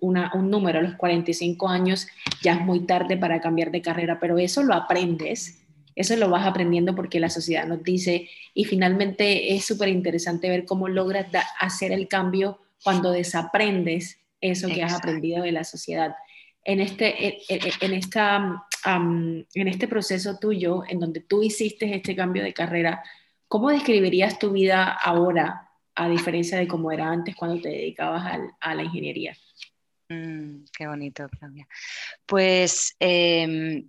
un, 0.00 0.50
número, 0.50 0.78
a 0.78 0.82
los 0.82 0.94
45 0.94 1.68
años 1.68 2.08
ya 2.42 2.54
es 2.54 2.60
muy 2.60 2.80
tarde 2.80 3.16
para 3.16 3.40
cambiar 3.40 3.70
de 3.70 3.82
carrera, 3.82 4.18
pero 4.20 4.38
eso 4.38 4.62
lo 4.62 4.74
aprendes, 4.74 5.62
eso 5.94 6.16
lo 6.16 6.28
vas 6.28 6.46
aprendiendo 6.46 6.94
porque 6.94 7.20
la 7.20 7.30
sociedad 7.30 7.66
nos 7.66 7.82
dice 7.82 8.28
y 8.54 8.64
finalmente 8.64 9.54
es 9.54 9.64
súper 9.64 9.88
interesante 9.88 10.48
ver 10.48 10.64
cómo 10.64 10.88
logras 10.88 11.26
hacer 11.60 11.92
el 11.92 12.08
cambio 12.08 12.60
cuando 12.82 13.10
desaprendes 13.10 14.18
eso 14.40 14.68
que 14.68 14.82
has 14.84 14.94
aprendido 14.94 15.42
de 15.42 15.52
la 15.52 15.64
sociedad. 15.64 16.14
En 16.70 16.80
este, 16.80 17.38
en, 17.48 17.94
esta, 17.94 18.66
en 18.84 19.68
este 19.68 19.88
proceso 19.88 20.38
tuyo, 20.38 20.82
en 20.86 21.00
donde 21.00 21.20
tú 21.20 21.42
hiciste 21.42 21.94
este 21.94 22.14
cambio 22.14 22.42
de 22.42 22.52
carrera, 22.52 23.02
¿cómo 23.46 23.70
describirías 23.70 24.38
tu 24.38 24.52
vida 24.52 24.92
ahora 24.92 25.68
a 25.98 26.08
diferencia 26.08 26.58
de 26.58 26.68
cómo 26.68 26.92
era 26.92 27.10
antes 27.10 27.34
cuando 27.34 27.60
te 27.60 27.70
dedicabas 27.70 28.38
a 28.60 28.74
la 28.74 28.82
ingeniería. 28.84 29.36
Mm, 30.08 30.64
qué 30.76 30.86
bonito, 30.86 31.28
Claudia. 31.28 31.66
Pues 32.24 32.94
em, 33.00 33.88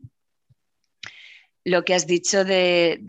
lo 1.64 1.84
que 1.84 1.94
has 1.94 2.08
dicho 2.08 2.44
de, 2.44 3.00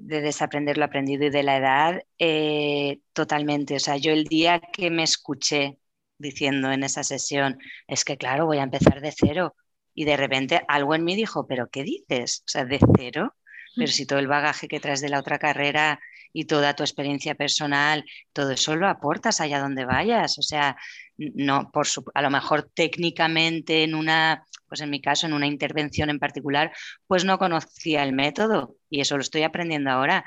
desaprender 0.00 0.78
lo 0.78 0.86
aprendido 0.86 1.26
y 1.26 1.30
de 1.30 1.42
la 1.42 1.58
edad, 1.58 2.02
eh, 2.18 3.00
totalmente. 3.12 3.76
O 3.76 3.78
sea, 3.78 3.98
yo 3.98 4.12
el 4.12 4.24
día 4.24 4.60
que 4.72 4.90
me 4.90 5.02
escuché 5.02 5.78
diciendo 6.18 6.72
en 6.72 6.84
esa 6.84 7.04
sesión, 7.04 7.58
es 7.86 8.04
que 8.04 8.16
claro, 8.16 8.46
voy 8.46 8.58
a 8.58 8.64
empezar 8.64 9.00
de 9.00 9.12
cero. 9.16 9.54
Y 9.94 10.04
de 10.04 10.16
repente 10.16 10.62
algo 10.68 10.94
en 10.94 11.04
mí 11.04 11.16
dijo, 11.16 11.46
pero 11.46 11.68
¿qué 11.70 11.82
dices? 11.82 12.42
O 12.46 12.48
sea, 12.48 12.64
de 12.64 12.78
cero. 12.96 13.34
Pero 13.76 13.92
si 13.92 14.06
todo 14.06 14.18
el 14.18 14.26
bagaje 14.26 14.68
que 14.68 14.80
traes 14.80 15.02
de 15.02 15.10
la 15.10 15.20
otra 15.20 15.38
carrera 15.38 16.00
y 16.32 16.46
toda 16.46 16.74
tu 16.74 16.82
experiencia 16.82 17.34
personal, 17.34 18.04
todo 18.32 18.52
eso 18.52 18.74
lo 18.74 18.88
aportas 18.88 19.40
allá 19.40 19.60
donde 19.60 19.84
vayas. 19.84 20.38
O 20.38 20.42
sea, 20.42 20.76
no, 21.18 21.70
por 21.72 21.86
a 22.14 22.22
lo 22.22 22.30
mejor 22.30 22.70
técnicamente 22.74 23.84
en 23.84 23.94
una, 23.94 24.44
pues 24.68 24.80
en 24.80 24.90
mi 24.90 25.00
caso, 25.00 25.26
en 25.26 25.34
una 25.34 25.46
intervención 25.46 26.10
en 26.10 26.18
particular, 26.18 26.72
pues 27.06 27.24
no 27.24 27.38
conocía 27.38 28.02
el 28.02 28.12
método 28.12 28.76
y 28.88 29.00
eso 29.00 29.16
lo 29.16 29.22
estoy 29.22 29.42
aprendiendo 29.42 29.90
ahora, 29.90 30.24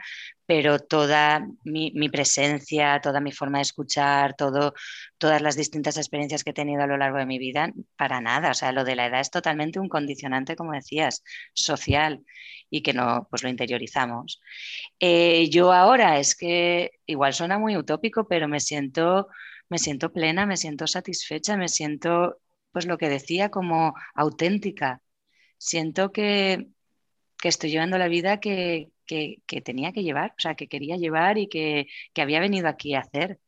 pero 0.49 0.79
toda 0.79 1.47
mi, 1.63 2.09
presencia, 2.09 2.99
toda 3.01 3.21
mi 3.21 3.31
forma 3.31 3.59
de 3.59 3.63
escuchar, 3.63 4.35
todas 4.35 5.41
las 5.43 5.55
distintas 5.55 5.95
experiencias 5.97 6.43
que 6.43 6.49
he 6.49 6.53
tenido 6.53 6.81
a 6.81 6.87
lo 6.87 6.97
largo 6.97 7.19
de 7.19 7.27
mi 7.27 7.37
vida, 7.37 7.71
para 7.95 8.19
nada. 8.19 8.49
O 8.49 8.53
sea, 8.55 8.71
lo 8.71 8.83
de 8.83 8.95
la 8.95 9.05
edad 9.05 9.19
es 9.19 9.29
totalmente 9.29 9.79
un 9.79 9.89
condicionante, 9.89 10.55
como 10.55 10.71
decías, 10.71 11.23
social 11.53 12.25
y 12.67 12.81
que 12.81 12.93
no, 12.93 13.27
pues 13.29 13.43
lo 13.43 13.49
interiorizamos. 13.49 14.41
Eh, 14.99 15.49
yo 15.51 15.71
ahora 15.71 16.19
es 16.19 16.35
que 16.35 16.93
igual 17.05 17.33
suena 17.35 17.59
muy 17.59 17.77
utópico, 17.77 18.27
pero 18.27 18.47
me 18.47 18.59
siento, 18.59 19.27
me 19.69 19.77
siento 19.77 20.11
plena, 20.11 20.47
me 20.47 20.57
siento 20.57 20.87
satisfecha, 20.87 21.57
me 21.57 21.69
siento, 21.69 22.39
pues 22.71 22.87
lo 22.87 22.97
que 22.97 23.09
decía, 23.09 23.49
como 23.51 23.93
auténtica. 24.15 25.01
Siento 25.57 26.11
que, 26.11 26.69
que 27.41 27.47
estoy 27.49 27.71
llevando 27.71 27.97
la 27.97 28.07
vida 28.07 28.39
que, 28.39 28.89
que, 29.05 29.61
tenía 29.61 29.91
que 29.91 30.03
llevar, 30.03 30.31
o 30.31 30.39
sea, 30.39 30.55
que 30.55 30.67
quería 30.67 30.97
llevar 30.97 31.37
y 31.37 31.47
que, 31.47 31.87
había 32.17 32.39
venido 32.39 32.67
aquí 32.67 32.95
a 32.95 32.99
hacer. 32.99 33.39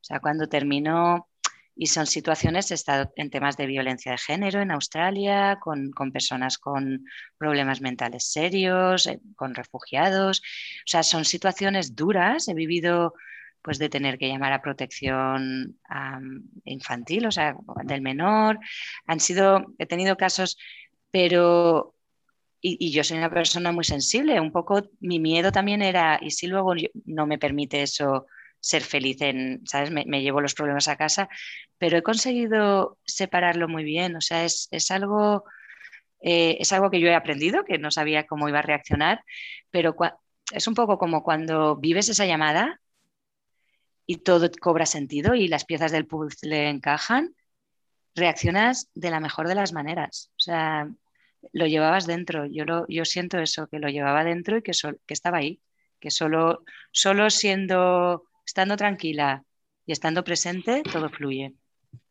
O 0.00 0.04
sea, 0.04 0.20
cuando 0.20 0.48
terminó, 0.48 1.28
y 1.74 1.86
son 1.86 2.06
situaciones, 2.06 2.70
he 2.70 2.74
estado 2.74 3.12
en 3.16 3.30
temas 3.30 3.56
de 3.56 3.66
violencia 3.66 4.12
de 4.12 4.18
género 4.18 4.60
en 4.60 4.70
Australia, 4.70 5.58
con, 5.60 5.92
personas 6.12 6.58
con 6.58 7.04
problemas 7.38 7.80
mentales 7.80 8.30
serios, 8.30 9.06
eh, 9.06 9.20
con 9.36 9.54
refugiados. 9.54 10.40
O 10.40 10.86
sea, 10.86 11.02
son 11.02 11.24
situaciones 11.24 11.94
duras. 11.96 12.48
He 12.48 12.54
vivido 12.54 13.14
pues 13.62 13.78
de 13.78 13.90
tener 13.90 14.16
que 14.18 14.28
llamar 14.28 14.52
a 14.54 14.62
protección 14.62 15.78
infantil, 16.64 17.26
o 17.26 17.30
sea, 17.30 17.56
del 17.84 18.00
menor. 18.00 18.58
Han 19.06 19.20
sido, 19.20 19.74
he 19.78 19.86
tenido 19.86 20.16
casos, 20.16 20.56
pero 21.10 21.94
y, 22.62 22.90
yo 22.92 23.04
soy 23.04 23.18
una 23.18 23.30
persona 23.30 23.72
muy 23.72 23.84
sensible, 23.84 24.40
un 24.40 24.52
poco 24.52 24.82
mi 25.00 25.18
miedo 25.18 25.52
también 25.52 25.82
era, 25.82 26.18
¿y 26.20 26.30
si 26.30 26.46
luego 26.46 26.74
no 27.06 27.26
me 27.26 27.38
permite 27.38 27.82
eso 27.82 28.26
ser 28.60 28.82
feliz 28.82 29.20
en, 29.22 29.62
¿sabes? 29.66 29.90
Me, 29.90 30.22
llevo 30.22 30.40
los 30.40 30.54
problemas 30.54 30.88
a 30.88 30.96
casa, 30.96 31.28
pero 31.78 31.96
he 31.96 32.02
conseguido 32.02 32.98
separarlo 33.04 33.68
muy 33.68 33.84
bien, 33.84 34.16
o 34.16 34.20
sea, 34.20 34.44
es, 34.44 34.90
algo... 34.90 35.44
Eh, 36.22 36.58
es 36.60 36.72
algo 36.72 36.90
que 36.90 37.00
yo 37.00 37.08
he 37.08 37.14
aprendido, 37.14 37.64
que 37.64 37.78
no 37.78 37.90
sabía 37.90 38.26
cómo 38.26 38.48
iba 38.48 38.58
a 38.58 38.62
reaccionar, 38.62 39.24
pero 39.70 39.96
es 40.52 40.66
un 40.68 40.74
poco 40.74 40.98
como 40.98 41.22
cuando 41.22 41.76
vives 41.76 42.10
esa 42.10 42.26
llamada 42.26 42.80
y 44.06 44.18
todo 44.18 44.50
cobra 44.60 44.86
sentido 44.86 45.34
y 45.34 45.48
las 45.48 45.64
piezas 45.64 45.92
del 45.92 46.06
puzzle 46.06 46.68
encajan, 46.68 47.34
reaccionas 48.14 48.90
de 48.94 49.10
la 49.10 49.20
mejor 49.20 49.48
de 49.48 49.54
las 49.54 49.72
maneras. 49.72 50.30
O 50.36 50.40
sea, 50.40 50.90
lo 51.52 51.66
llevabas 51.66 52.06
dentro. 52.06 52.46
Yo, 52.46 52.64
lo, 52.64 52.86
yo 52.88 53.04
siento 53.04 53.38
eso, 53.38 53.66
que 53.68 53.78
lo 53.78 53.88
llevaba 53.88 54.24
dentro 54.24 54.58
y 54.58 54.62
que, 54.62 54.72
que 54.72 55.14
estaba 55.14 55.38
ahí, 55.38 55.60
que 55.98 56.10
solo, 56.10 56.64
solo 56.92 57.30
siendo, 57.30 58.24
estando 58.46 58.76
tranquila 58.76 59.44
y 59.86 59.92
estando 59.92 60.24
presente, 60.24 60.82
todo 60.82 61.08
fluye. 61.10 61.54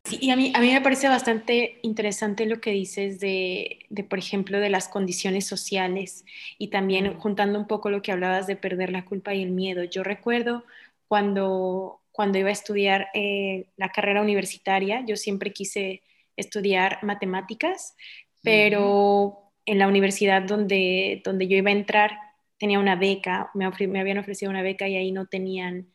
Y 0.09 0.31
a 0.31 0.35
mí, 0.35 0.51
a 0.55 0.59
mí 0.59 0.71
me 0.71 0.81
parece 0.81 1.07
bastante 1.07 1.79
interesante 1.83 2.45
lo 2.45 2.61
que 2.61 2.71
dices 2.71 3.19
de, 3.19 3.79
de, 3.89 4.03
por 4.03 4.17
ejemplo, 4.17 4.59
de 4.59 4.69
las 4.69 4.87
condiciones 4.87 5.45
sociales 5.45 6.25
y 6.57 6.69
también 6.69 7.17
juntando 7.19 7.59
un 7.59 7.67
poco 7.67 7.89
lo 7.89 8.01
que 8.01 8.11
hablabas 8.11 8.47
de 8.47 8.55
perder 8.55 8.91
la 8.91 9.05
culpa 9.05 9.33
y 9.33 9.43
el 9.43 9.51
miedo. 9.51 9.83
Yo 9.83 10.03
recuerdo 10.03 10.63
cuando, 11.07 12.01
cuando 12.11 12.37
iba 12.37 12.49
a 12.49 12.53
estudiar 12.53 13.07
eh, 13.13 13.67
la 13.77 13.89
carrera 13.89 14.21
universitaria, 14.21 15.03
yo 15.05 15.15
siempre 15.15 15.53
quise 15.53 16.01
estudiar 16.37 16.99
matemáticas, 17.03 17.95
pero 18.41 19.51
en 19.65 19.79
la 19.79 19.87
universidad 19.87 20.41
donde, 20.41 21.21
donde 21.23 21.47
yo 21.47 21.57
iba 21.57 21.69
a 21.69 21.73
entrar 21.73 22.11
tenía 22.59 22.77
una 22.77 22.95
beca, 22.95 23.49
me, 23.55 23.65
habían 23.65 24.17
ofrecido 24.19 24.51
una 24.51 24.61
beca 24.61 24.87
y 24.87 24.97
ahí 24.97 25.11
no 25.11 25.25
tenían 25.25 25.87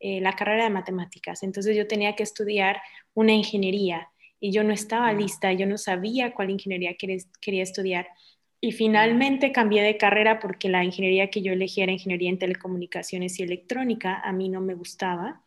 eh, 0.00 0.20
la 0.20 0.32
carrera 0.34 0.64
de 0.64 0.70
matemáticas. 0.70 1.42
Entonces 1.42 1.76
yo 1.76 1.86
tenía 1.86 2.14
que 2.14 2.22
estudiar 2.22 2.80
una 3.12 3.32
ingeniería 3.32 4.08
y 4.40 4.52
yo 4.52 4.64
no 4.64 4.72
estaba 4.72 5.12
lista, 5.12 5.52
yo 5.52 5.66
no 5.66 5.76
sabía 5.76 6.32
cuál 6.32 6.50
ingeniería 6.50 6.94
quería, 6.94 7.62
estudiar. 7.62 8.08
Y 8.60 8.70
finalmente 8.70 9.50
cambié 9.50 9.82
de 9.82 9.96
carrera 9.96 10.38
porque 10.38 10.68
la 10.68 10.84
ingeniería 10.84 11.28
que 11.28 11.42
yo 11.42 11.52
elegí 11.52 11.82
era 11.82 11.92
ingeniería 11.92 12.30
en 12.30 12.38
telecomunicaciones 12.38 13.38
y 13.40 13.42
electrónica, 13.42 14.20
a 14.20 14.32
mí 14.32 14.48
no 14.48 14.60
me 14.60 14.74
gustaba. 14.74 15.42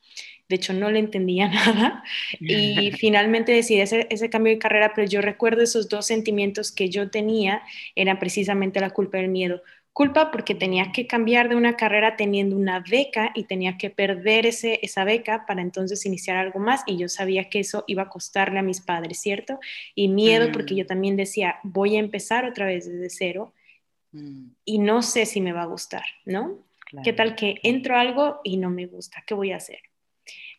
De 0.48 0.56
hecho 0.56 0.74
no 0.74 0.92
le 0.92 1.00
entendía 1.00 1.48
nada 1.50 2.04
y 2.40 2.92
finalmente 2.98 3.52
decidí 3.52 3.82
hacer 3.82 4.08
ese 4.10 4.30
cambio 4.30 4.54
de 4.54 4.60
carrera, 4.60 4.94
pero 4.96 5.08
yo 5.08 5.22
recuerdo 5.22 5.64
esos 5.64 5.90
dos 5.90 6.06
sentimientos 6.06 6.72
que 6.72 6.90
yo 6.90 7.10
tenía, 7.10 7.64
eran 7.96 8.20
precisamente 8.20 8.80
la 8.80 8.92
culpa 8.92 9.20
y 9.20 9.24
el 9.24 9.30
miedo. 9.30 9.62
Culpa 9.94 10.30
porque 10.30 10.56
tenía 10.56 10.92
que 10.92 11.08
cambiar 11.08 11.48
de 11.48 11.56
una 11.56 11.78
carrera 11.78 12.18
teniendo 12.18 12.58
una 12.58 12.82
beca 12.82 13.32
y 13.34 13.46
tenía 13.46 13.78
que 13.78 13.90
perder 13.90 14.46
ese, 14.46 14.80
esa 14.84 15.06
beca 15.06 15.46
para 15.48 15.62
entonces 15.62 16.06
iniciar 16.06 16.36
algo 16.36 16.60
más 16.60 16.84
y 16.86 16.98
yo 16.98 17.08
sabía 17.08 17.50
que 17.50 17.62
eso 17.62 17.86
iba 17.88 18.04
a 18.04 18.10
costarle 18.10 18.60
a 18.60 18.62
mis 18.62 18.82
padres, 18.82 19.22
¿cierto? 19.22 19.58
Y 19.96 20.10
miedo 20.10 20.52
porque 20.52 20.74
mm. 20.74 20.78
yo 20.78 20.86
también 20.86 21.16
decía, 21.16 21.60
voy 21.64 21.96
a 21.96 22.00
empezar 22.00 22.44
otra 22.44 22.66
vez 22.66 22.86
desde 22.92 23.10
cero 23.10 23.54
mm. 24.12 24.48
y 24.66 24.80
no 24.80 25.02
sé 25.02 25.26
si 25.26 25.40
me 25.40 25.54
va 25.54 25.62
a 25.62 25.68
gustar, 25.68 26.04
¿no? 26.26 26.60
¿Qué 27.04 27.14
tal 27.14 27.36
que 27.36 27.56
entro 27.64 27.98
algo 27.98 28.42
y 28.44 28.58
no 28.58 28.70
me 28.70 28.88
gusta? 28.88 29.24
¿Qué 29.26 29.34
voy 29.34 29.54
a 29.54 29.58
hacer? 29.58 29.80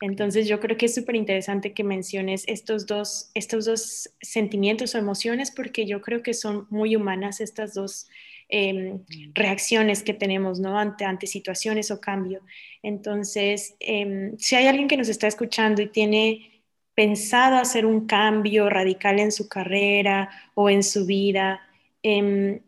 Entonces 0.00 0.46
yo 0.46 0.60
creo 0.60 0.76
que 0.76 0.86
es 0.86 0.94
súper 0.94 1.16
interesante 1.16 1.72
que 1.72 1.84
menciones 1.84 2.44
estos 2.46 2.86
dos, 2.86 3.30
estos 3.34 3.64
dos 3.64 4.10
sentimientos 4.20 4.94
o 4.94 4.98
emociones 4.98 5.50
porque 5.50 5.86
yo 5.86 6.02
creo 6.02 6.22
que 6.22 6.34
son 6.34 6.66
muy 6.70 6.96
humanas 6.96 7.40
estas 7.40 7.74
dos 7.74 8.08
Em, 8.48 9.04
reacciones 9.34 10.04
que 10.04 10.14
tenemos 10.14 10.60
¿no? 10.60 10.78
ante, 10.78 11.04
ante 11.04 11.26
situaciones 11.26 11.90
o 11.90 12.00
cambio. 12.00 12.42
Entonces, 12.80 13.74
em, 13.80 14.38
si 14.38 14.54
hay 14.54 14.68
alguien 14.68 14.86
que 14.86 14.96
nos 14.96 15.08
está 15.08 15.26
escuchando 15.26 15.82
y 15.82 15.88
tiene 15.88 16.62
pensado 16.94 17.56
hacer 17.56 17.84
un 17.84 18.06
cambio 18.06 18.70
radical 18.70 19.18
en 19.18 19.32
su 19.32 19.48
carrera 19.48 20.30
o 20.54 20.70
en 20.70 20.84
su 20.84 21.06
vida, 21.06 21.60
em, 22.04 22.60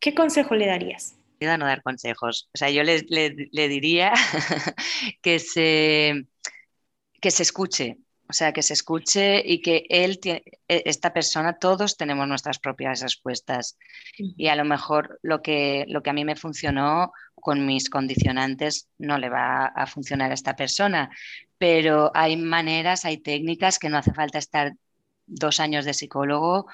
¿qué 0.00 0.14
consejo 0.14 0.54
le 0.54 0.66
darías? 0.66 1.16
No 1.40 1.64
dar 1.64 1.82
consejos. 1.82 2.50
O 2.54 2.58
sea, 2.58 2.68
yo 2.68 2.82
le, 2.82 3.02
le 3.08 3.68
diría 3.68 4.12
que 5.22 5.38
se, 5.38 6.26
que 7.20 7.30
se 7.30 7.42
escuche, 7.42 7.98
o 8.30 8.32
sea, 8.32 8.52
que 8.52 8.62
se 8.62 8.74
escuche 8.74 9.42
y 9.44 9.60
que 9.60 9.86
él, 9.88 10.20
e, 10.24 10.42
esta 10.68 11.12
persona, 11.12 11.58
todos 11.58 11.96
tenemos 11.96 12.28
nuestras 12.28 12.60
propias 12.60 13.00
respuestas. 13.00 13.76
Y 14.16 14.46
a 14.46 14.54
lo 14.54 14.64
mejor 14.64 15.18
lo 15.22 15.42
que, 15.42 15.84
lo 15.88 16.02
que 16.02 16.10
a 16.10 16.12
mí 16.12 16.24
me 16.24 16.36
funcionó 16.36 17.12
con 17.34 17.66
mis 17.66 17.90
condicionantes 17.90 18.88
no 18.98 19.18
le 19.18 19.30
va 19.30 19.66
a 19.66 19.86
funcionar 19.86 20.30
a 20.30 20.34
esta 20.34 20.54
persona. 20.54 21.10
Pero 21.58 22.12
hay 22.14 22.36
maneras, 22.36 23.04
hay 23.04 23.18
técnicas 23.18 23.80
que 23.80 23.88
no 23.88 23.98
hace 23.98 24.12
falta 24.12 24.38
estar 24.38 24.74
dos 25.26 25.58
años 25.58 25.84
de 25.84 25.94
psicólogo 25.94 26.66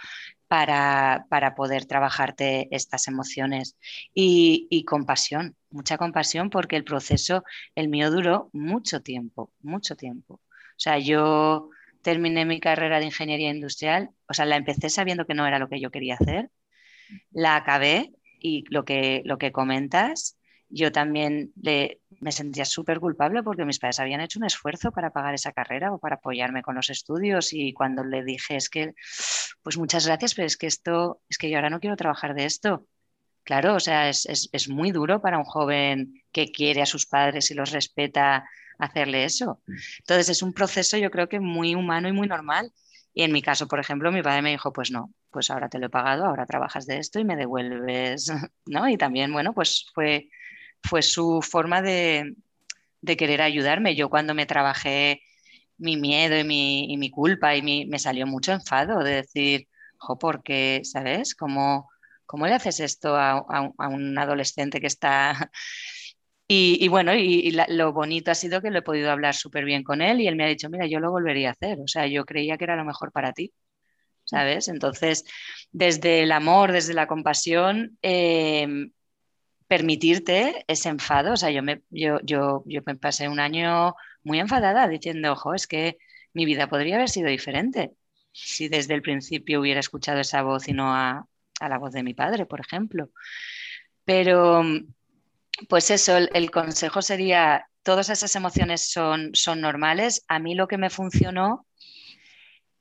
para, 0.48 1.26
para 1.30 1.54
poder 1.54 1.86
trabajarte 1.86 2.68
estas 2.70 3.08
emociones. 3.08 3.76
Y, 4.12 4.66
y 4.68 4.84
compasión, 4.84 5.56
mucha 5.76 5.98
compasión, 5.98 6.50
porque 6.50 6.76
el 6.76 6.84
proceso, 6.84 7.44
el 7.74 7.88
mío 7.88 8.10
duró 8.10 8.50
mucho 8.52 9.02
tiempo, 9.02 9.52
mucho 9.62 9.96
tiempo. 9.96 10.34
O 10.34 10.78
sea, 10.78 10.98
yo 10.98 11.70
terminé 12.02 12.44
mi 12.44 12.60
carrera 12.60 12.98
de 12.98 13.06
ingeniería 13.06 13.50
industrial, 13.50 14.10
o 14.28 14.34
sea, 14.34 14.46
la 14.46 14.56
empecé 14.56 14.90
sabiendo 14.90 15.26
que 15.26 15.34
no 15.34 15.46
era 15.46 15.58
lo 15.58 15.68
que 15.68 15.80
yo 15.80 15.90
quería 15.90 16.14
hacer, 16.14 16.50
la 17.30 17.56
acabé 17.56 18.12
y 18.40 18.64
lo 18.70 18.84
que, 18.84 19.22
lo 19.24 19.38
que 19.38 19.52
comentas, 19.52 20.38
yo 20.68 20.90
también 20.92 21.52
le, 21.60 22.00
me 22.20 22.32
sentía 22.32 22.64
súper 22.64 23.00
culpable 23.00 23.42
porque 23.42 23.64
mis 23.64 23.78
padres 23.78 24.00
habían 24.00 24.20
hecho 24.20 24.38
un 24.38 24.46
esfuerzo 24.46 24.90
para 24.92 25.10
pagar 25.10 25.34
esa 25.34 25.52
carrera 25.52 25.92
o 25.92 25.98
para 25.98 26.16
apoyarme 26.16 26.62
con 26.62 26.74
los 26.74 26.90
estudios 26.90 27.52
y 27.52 27.72
cuando 27.72 28.04
le 28.04 28.24
dije 28.24 28.56
es 28.56 28.68
que, 28.68 28.94
pues 29.62 29.78
muchas 29.78 30.06
gracias, 30.06 30.34
pero 30.34 30.46
es 30.46 30.56
que 30.56 30.66
esto, 30.66 31.20
es 31.28 31.38
que 31.38 31.50
yo 31.50 31.56
ahora 31.56 31.70
no 31.70 31.80
quiero 31.80 31.96
trabajar 31.96 32.34
de 32.34 32.44
esto. 32.44 32.86
Claro, 33.46 33.76
o 33.76 33.80
sea, 33.80 34.08
es, 34.08 34.26
es, 34.26 34.48
es 34.52 34.68
muy 34.68 34.90
duro 34.90 35.20
para 35.22 35.38
un 35.38 35.44
joven 35.44 36.22
que 36.32 36.50
quiere 36.50 36.82
a 36.82 36.86
sus 36.86 37.06
padres 37.06 37.50
y 37.50 37.54
los 37.54 37.70
respeta 37.70 38.44
hacerle 38.78 39.24
eso. 39.24 39.62
Entonces 40.00 40.28
es 40.30 40.42
un 40.42 40.52
proceso 40.52 40.96
yo 40.98 41.10
creo 41.12 41.28
que 41.28 41.38
muy 41.40 41.74
humano 41.76 42.08
y 42.08 42.12
muy 42.12 42.26
normal. 42.26 42.72
Y 43.14 43.22
en 43.22 43.32
mi 43.32 43.42
caso, 43.42 43.68
por 43.68 43.78
ejemplo, 43.80 44.10
mi 44.12 44.22
padre 44.22 44.42
me 44.42 44.50
dijo, 44.50 44.72
pues 44.72 44.90
no, 44.90 45.14
pues 45.30 45.50
ahora 45.50 45.68
te 45.68 45.78
lo 45.78 45.86
he 45.86 45.90
pagado, 45.90 46.26
ahora 46.26 46.44
trabajas 46.44 46.86
de 46.86 46.98
esto 46.98 47.20
y 47.20 47.24
me 47.24 47.36
devuelves, 47.36 48.26
¿no? 48.66 48.88
Y 48.88 48.96
también, 48.98 49.32
bueno, 49.32 49.54
pues 49.54 49.86
fue, 49.94 50.28
fue 50.82 51.02
su 51.02 51.40
forma 51.40 51.82
de, 51.82 52.34
de 53.00 53.16
querer 53.16 53.42
ayudarme. 53.42 53.94
Yo 53.96 54.10
cuando 54.10 54.34
me 54.34 54.46
trabajé 54.46 55.22
mi 55.78 55.96
miedo 55.96 56.38
y 56.38 56.44
mi, 56.44 56.92
y 56.92 56.96
mi 56.98 57.10
culpa 57.10 57.54
y 57.56 57.62
mi, 57.62 57.86
me 57.86 57.98
salió 58.00 58.26
mucho 58.26 58.52
enfado 58.52 59.00
de 59.04 59.16
decir, 59.16 59.68
jo, 59.98 60.18
porque, 60.18 60.82
¿sabes? 60.84 61.34
¿Cómo, 61.34 61.90
¿Cómo 62.26 62.46
le 62.46 62.54
haces 62.54 62.80
esto 62.80 63.16
a, 63.16 63.44
un 63.88 64.18
adolescente 64.18 64.80
que 64.80 64.86
está 64.88 65.50
y, 66.48 66.88
bueno, 66.88 67.14
y, 67.14 67.52
lo 67.68 67.92
bonito 67.92 68.30
ha 68.30 68.34
sido 68.34 68.62
que 68.62 68.70
lo 68.70 68.78
he 68.80 68.82
podido 68.82 69.10
hablar 69.10 69.34
súper 69.34 69.64
bien 69.64 69.82
con 69.84 70.02
él 70.02 70.20
y 70.20 70.28
él 70.28 70.36
me 70.36 70.44
ha 70.44 70.48
dicho, 70.48 70.70
mira, 70.70 70.86
yo 70.86 71.00
lo 71.00 71.10
volvería 71.10 71.50
a 71.50 71.52
hacer, 71.52 71.80
o 71.80 71.88
sea, 71.88 72.06
yo 72.06 72.24
creía 72.24 72.56
que 72.58 72.64
era 72.64 72.76
lo 72.76 72.84
mejor 72.84 73.12
para 73.12 73.32
ti, 73.32 73.52
¿sabes? 74.24 74.68
Entonces, 74.68 75.24
desde 75.72 76.22
el 76.24 76.32
amor, 76.32 76.72
desde 76.72 76.94
la 76.94 77.06
compasión, 77.08 77.98
em, 78.02 78.92
permitirte 79.68 80.64
ese 80.68 80.88
enfado, 80.90 81.32
o 81.34 81.36
sea, 81.36 81.50
yo 81.50 81.62
me, 81.62 81.82
yo, 81.90 82.20
yo, 82.22 82.62
yo 82.66 82.82
me 82.86 82.96
pasé 82.96 83.28
un 83.28 83.40
año 83.40 83.94
muy 84.22 84.38
enfadada 84.40 84.88
diciendo, 84.88 85.32
ojo, 85.32 85.54
es 85.54 85.66
que 85.66 85.98
mi 86.34 86.44
vida 86.46 86.68
podría 86.68 86.96
haber 86.96 87.08
sido 87.08 87.28
diferente 87.28 87.92
si 88.32 88.68
desde 88.68 88.94
el 88.94 89.02
principio 89.02 89.60
hubiera 89.60 89.80
escuchado 89.80 90.20
esa 90.20 90.42
voz 90.42 90.68
y 90.68 90.72
no 90.72 90.94
a, 90.94 91.26
a 91.60 91.68
la 91.68 91.78
voz 91.78 91.92
de 91.92 92.02
mi 92.02 92.14
padre, 92.14 92.46
por 92.46 92.60
ejemplo. 92.60 93.10
Pero 94.04 94.62
pues 95.68 95.90
eso, 95.90 96.16
el, 96.16 96.50
consejo 96.50 97.02
sería, 97.02 97.68
todas 97.82 98.10
esas 98.10 98.34
emociones 98.36 98.90
son, 98.90 99.30
son 99.34 99.60
normales. 99.60 100.24
A 100.28 100.38
mí 100.38 100.54
lo 100.54 100.68
que 100.68 100.78
me 100.78 100.90
funcionó 100.90 101.66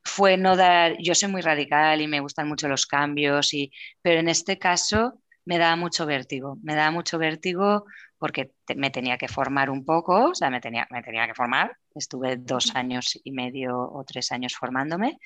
fue 0.03 0.37
no 0.37 0.55
dar, 0.55 0.95
yo 0.99 1.15
soy 1.15 1.29
muy 1.29 1.41
radical 1.41 2.01
y 2.01 2.07
me 2.07 2.19
gustan 2.19 2.47
mucho 2.47 2.67
los 2.67 2.85
cambios, 2.85 3.53
y, 3.53 3.71
pero 4.01 4.19
en 4.19 4.29
este 4.29 4.59
caso 4.59 5.19
me 5.45 5.57
daba 5.57 5.75
mucho 5.75 6.05
vértigo, 6.05 6.57
me 6.61 6.75
daba 6.75 6.91
mucho 6.91 7.17
vértigo 7.17 7.85
porque 8.17 8.51
me 8.75 8.91
tenía 8.91 9.17
que 9.17 9.27
formar 9.27 9.69
un 9.69 9.83
poco, 9.83 10.29
o 10.29 10.35
sea, 10.35 10.49
me 10.49 10.61
tenía, 10.61 10.87
me 10.91 11.01
tenía 11.01 11.27
que 11.27 11.33
formar, 11.33 11.75
estuve 11.95 12.37
dos 12.37 12.75
años 12.75 13.19
y 13.23 13.31
medio 13.31 13.79
o 13.79 14.03
tres 14.05 14.31
años 14.31 14.55
formándome 14.55 15.19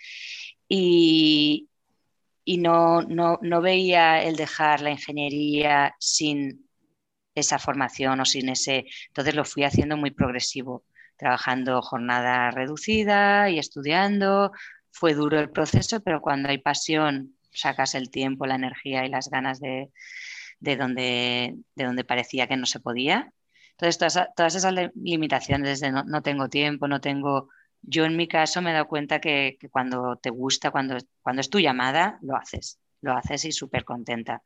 y, 0.67 1.69
y 2.49 2.57
no, 2.57 3.03
no, 3.03 3.37
no 3.43 3.61
veía 3.61 4.23
el 4.23 4.35
dejar 4.35 4.81
la 4.81 4.89
ingeniería 4.89 5.93
sin 5.99 6.67
esa 7.35 7.59
formación 7.59 8.19
o 8.21 8.25
sin 8.25 8.49
ese. 8.49 8.85
Entonces 9.09 9.35
lo 9.35 9.45
fui 9.45 9.63
haciendo 9.65 9.97
muy 9.97 10.09
progresivo, 10.09 10.83
trabajando 11.15 11.79
jornada 11.83 12.49
reducida 12.49 13.51
y 13.51 13.59
estudiando. 13.59 14.51
Fue 14.89 15.13
duro 15.13 15.39
el 15.39 15.51
proceso, 15.51 16.01
pero 16.01 16.21
cuando 16.21 16.49
hay 16.49 16.57
pasión, 16.57 17.35
sacas 17.51 17.93
el 17.93 18.09
tiempo, 18.09 18.47
la 18.47 18.55
energía 18.55 19.05
y 19.05 19.09
las 19.09 19.29
ganas 19.29 19.59
de, 19.59 19.91
de, 20.59 20.75
donde, 20.75 21.55
de 21.75 21.83
donde 21.83 22.03
parecía 22.03 22.47
que 22.47 22.57
no 22.57 22.65
se 22.65 22.79
podía. 22.79 23.31
Entonces, 23.73 23.99
todas, 23.99 24.27
todas 24.35 24.55
esas 24.55 24.73
limitaciones 24.95 25.81
de 25.81 25.91
no, 25.91 26.03
no, 26.03 26.23
tengo 26.23 26.49
tiempo, 26.49 26.87
no 26.87 26.99
tengo... 26.99 27.49
Yo 27.81 28.05
en 28.05 28.17
mi 28.17 28.27
caso 28.27 28.61
me 28.61 28.71
he 28.71 28.73
dado 28.73 28.87
cuenta 28.87 29.19
que, 29.19 29.57
que 29.59 29.69
cuando 29.69 30.17
te 30.17 30.29
gusta, 30.29 30.71
cuando, 30.71 30.97
cuando 31.21 31.41
es 31.41 31.49
tu 31.49 31.59
llamada, 31.59 32.19
lo 32.21 32.35
haces, 32.35 32.79
lo 33.01 33.13
haces 33.13 33.45
y 33.45 33.51
súper 33.51 33.85
contenta 33.85 34.43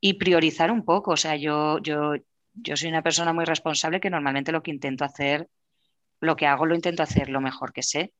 y 0.00 0.14
priorizar 0.14 0.70
un 0.70 0.84
poco. 0.84 1.12
O 1.12 1.16
sea, 1.16 1.36
yo, 1.36 1.78
yo, 1.80 2.14
yo 2.54 2.76
soy 2.76 2.88
una 2.88 3.02
persona 3.02 3.32
muy 3.32 3.44
responsable 3.44 4.00
que 4.00 4.10
normalmente 4.10 4.52
lo 4.52 4.62
que 4.62 4.70
intento 4.70 5.04
hacer, 5.04 5.48
lo 6.20 6.36
que 6.36 6.46
hago 6.46 6.66
lo 6.66 6.74
intento 6.74 7.02
hacer 7.02 7.28
lo 7.28 7.40
mejor 7.40 7.72
que 7.72 7.82
sé. 7.82 8.12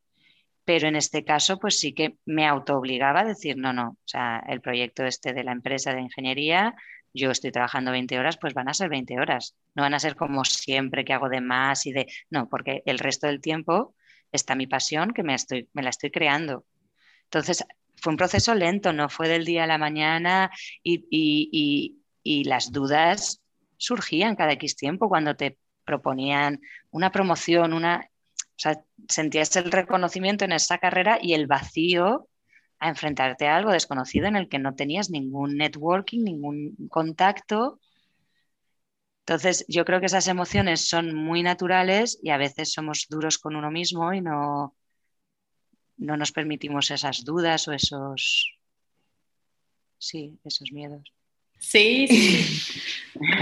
Pero 0.65 0.89
en 0.89 0.97
este 0.97 1.25
caso, 1.25 1.59
pues 1.59 1.79
sí 1.79 1.93
que 1.95 2.17
me 2.25 2.47
autoobligaba 2.47 3.21
a 3.21 3.25
decir, 3.25 3.57
no, 3.57 3.73
no, 3.73 3.91
o 3.91 3.99
sea, 4.09 4.43
el 4.49 4.61
proyecto 4.61 5.05
este 5.05 5.33
de 5.33 5.45
la 5.45 5.53
empresa 5.53 5.95
de 5.95 6.01
ingeniería, 6.01 6.75
yo 7.15 7.31
estoy 7.31 7.53
trabajando 7.53 7.93
20 7.93 8.19
horas, 8.19 8.37
pues 8.37 8.53
van 8.53 8.69
a 8.69 8.75
ser 8.75 8.89
20 8.89 9.19
horas. 9.21 9.55
No 9.77 9.85
van 9.85 9.95
a 9.95 10.01
ser 10.01 10.17
como 10.17 10.45
siempre 10.45 11.05
que 11.05 11.13
hago 11.13 11.29
de 11.29 11.41
más 11.41 11.87
y 11.87 11.93
de... 11.93 12.07
No, 12.31 12.49
porque 12.49 12.83
el 12.85 12.99
resto 12.99 13.29
del 13.29 13.41
tiempo 13.41 13.95
está 14.33 14.55
mi 14.55 14.67
pasión 14.67 15.13
que 15.13 15.23
me, 15.23 15.35
estoy, 15.35 15.69
me 15.73 15.83
la 15.83 15.91
estoy 15.91 16.11
creando. 16.11 16.65
Entonces, 17.25 17.65
fue 17.97 18.13
un 18.13 18.17
proceso 18.17 18.55
lento, 18.55 18.93
no 18.93 19.09
fue 19.09 19.29
del 19.29 19.45
día 19.45 19.65
a 19.65 19.67
la 19.67 19.79
mañana 19.79 20.51
y, 20.83 21.97
las 22.45 22.73
dudas 22.73 23.41
surgían 23.77 24.37
cada 24.37 24.53
X 24.53 24.77
tiempo 24.77 25.09
cuando 25.09 25.37
te 25.37 25.59
proponían 25.85 26.61
una 26.91 27.13
promoción, 27.13 27.73
una, 27.73 28.09
o 28.35 28.59
sea, 28.59 28.81
sentías 29.09 29.55
el 29.57 29.71
reconocimiento 29.71 30.45
en 30.45 30.53
esa 30.53 30.79
carrera 30.79 31.19
y 31.23 31.35
el 31.35 31.47
vacío 31.47 32.29
a 32.79 32.89
enfrentarte 32.89 33.47
a 33.47 33.57
algo 33.57 33.71
desconocido 33.71 34.27
en 34.27 34.37
el 34.37 34.49
que 34.49 34.59
no 34.59 34.75
tenías 34.75 35.09
ningún 35.11 35.57
networking, 35.57 36.25
ningún 36.25 36.77
contacto. 36.91 37.81
Entonces, 39.29 39.65
yo 39.67 39.85
creo 39.85 39.99
que 39.99 40.07
esas 40.07 40.29
emociones 40.29 40.89
son 40.89 41.13
muy 41.13 41.43
naturales 41.43 42.17
y 42.23 42.31
a 42.31 42.37
veces 42.37 42.73
somos 42.73 43.07
duros 43.11 43.39
con 43.39 43.57
uno 43.57 43.73
mismo 43.73 44.13
y 44.15 44.21
no, 44.21 44.77
no 45.97 46.17
nos 46.17 46.31
permitimos 46.31 46.93
esas 46.93 47.25
dudas 47.25 47.67
o 47.67 47.73
esos, 47.73 48.57
sí, 49.99 50.39
esos 50.45 50.71
miedos. 50.71 51.13
Sí, 51.59 52.07
sí. 52.07 52.81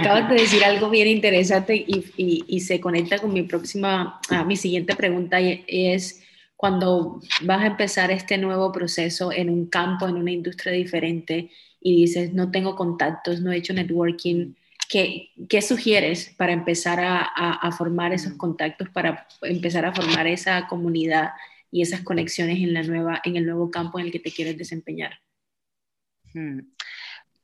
Acabas 0.01 0.31
de 0.31 0.37
decir 0.37 0.65
algo 0.65 0.89
bien 0.89 1.07
interesante 1.07 1.77
y, 1.77 2.61
se 2.61 2.81
conecta 2.81 3.19
con 3.19 3.35
mi 3.35 3.43
próxima, 3.43 4.23
mi 4.47 4.57
siguiente 4.57 4.97
pregunta 4.97 5.39
y 5.39 5.65
es 5.69 6.25
cuando 6.57 7.21
vas 7.43 7.61
a 7.61 7.67
empezar 7.67 8.11
este 8.11 8.39
nuevo 8.39 8.73
proceso 8.73 9.33
en 9.33 9.51
un 9.51 9.67
campo, 9.67 10.09
en 10.09 10.17
una 10.17 10.33
industria 10.33 10.73
diferente 10.73 11.51
y 11.79 11.95
dices, 11.95 12.33
no 12.33 12.51
tengo 12.51 12.75
contactos, 12.75 13.43
no 13.43 13.53
he 13.53 13.59
hecho 13.59 13.75
networking, 13.75 14.55
¿qué, 14.95 15.33
qué 15.49 15.61
sugieres 15.61 16.33
para 16.39 16.53
empezar 16.53 17.01
a, 17.01 17.23
a, 17.25 17.73
formar 17.73 18.13
esos 18.13 18.35
contactos, 18.35 18.89
para 18.91 19.27
empezar 19.43 19.85
a 19.85 19.93
formar 19.93 20.29
esa 20.29 20.69
comunidad 20.69 21.31
y 21.73 21.83
esas 21.83 22.03
conexiones 22.03 22.59
en, 22.59 22.73
la 22.73 22.85
nueva, 22.85 23.21
en 23.25 23.35
el 23.35 23.45
nuevo 23.45 23.73
campo 23.73 23.99
en 23.99 24.07
el 24.07 24.13
que 24.13 24.21
te 24.21 24.31
quieres 24.31 24.57
desempeñar? 24.57 25.19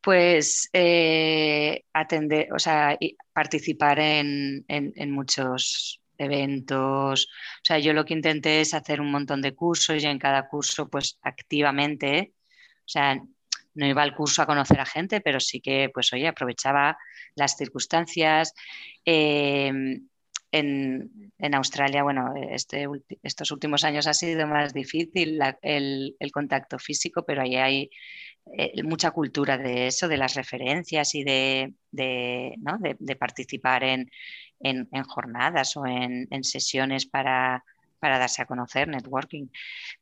Pues 0.01 0.71
eh, 0.73 1.83
atender, 1.93 2.53
o 2.53 2.61
sea, 2.61 2.97
participar 3.33 3.99
en, 3.99 4.65
muchos 5.09 6.01
eventos. 6.19 7.27
O 7.27 7.65
sea, 7.65 7.81
yo 7.81 7.93
lo 7.93 8.05
que 8.05 8.15
intenté 8.15 8.61
es 8.61 8.75
hacer 8.75 9.01
un 9.01 9.11
montón 9.11 9.43
de 9.43 9.57
cursos 9.57 10.01
y 10.01 10.07
en 10.07 10.21
cada 10.21 10.47
curso, 10.49 10.89
pues 10.89 11.19
activamente, 11.23 12.33
o 12.79 12.89
sea, 12.89 13.21
no 13.75 13.87
iba 13.87 14.03
al 14.03 14.15
curso 14.15 14.43
a 14.43 14.47
conocer 14.47 14.81
a 14.81 14.87
gente, 14.87 15.21
pero 15.21 15.41
sí 15.41 15.61
que, 15.61 15.91
pues, 15.93 16.13
oye, 16.13 16.29
aprovechaba 16.29 16.99
las 17.35 17.57
circunstancias. 17.57 18.55
Em, 19.05 20.07
en, 20.53 21.55
Australia, 21.55 22.03
bueno, 22.03 22.35
este, 22.51 22.87
estos 23.23 23.51
últimos 23.53 23.85
años 23.85 24.07
ha 24.07 24.15
sido 24.15 24.47
más 24.47 24.75
difícil 24.75 25.41
el, 25.63 26.17
el, 26.19 26.33
contacto 26.33 26.79
físico, 26.79 27.25
pero 27.25 27.43
ahí 27.43 27.57
hay 27.57 27.91
eh, 28.53 28.83
mucha 28.83 29.13
cultura 29.13 29.59
de 29.59 29.87
eso, 29.87 30.09
de 30.09 30.17
las 30.17 30.35
referencias 30.35 31.15
y 31.15 31.23
de, 31.23 31.75
participar 33.19 33.85
en, 33.85 34.11
jornadas 35.07 35.77
o 35.77 35.87
en, 35.87 36.45
sesiones 36.45 37.07
para, 37.07 37.65
darse 38.01 38.43
a 38.43 38.47
conocer, 38.47 38.89
networking. 38.89 39.49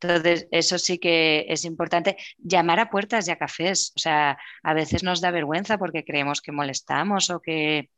Entonces, 0.00 0.46
eso 0.50 0.78
sí 0.78 0.98
que 0.98 1.46
es 1.48 1.64
importante. 1.64 2.16
Llamar 2.38 2.80
a 2.80 2.90
puertas 2.90 3.28
y 3.28 3.30
a 3.30 3.36
cafés. 3.36 3.92
O 3.96 3.98
sea, 3.98 4.38
a 4.62 4.74
veces 4.74 5.02
nos 5.02 5.20
da 5.20 5.30
vergüenza 5.30 5.78
porque 5.78 6.04
creemos 6.04 6.40
que 6.40 6.52
molestamos 6.52 7.30
o 7.30 7.40
que, 7.40 7.90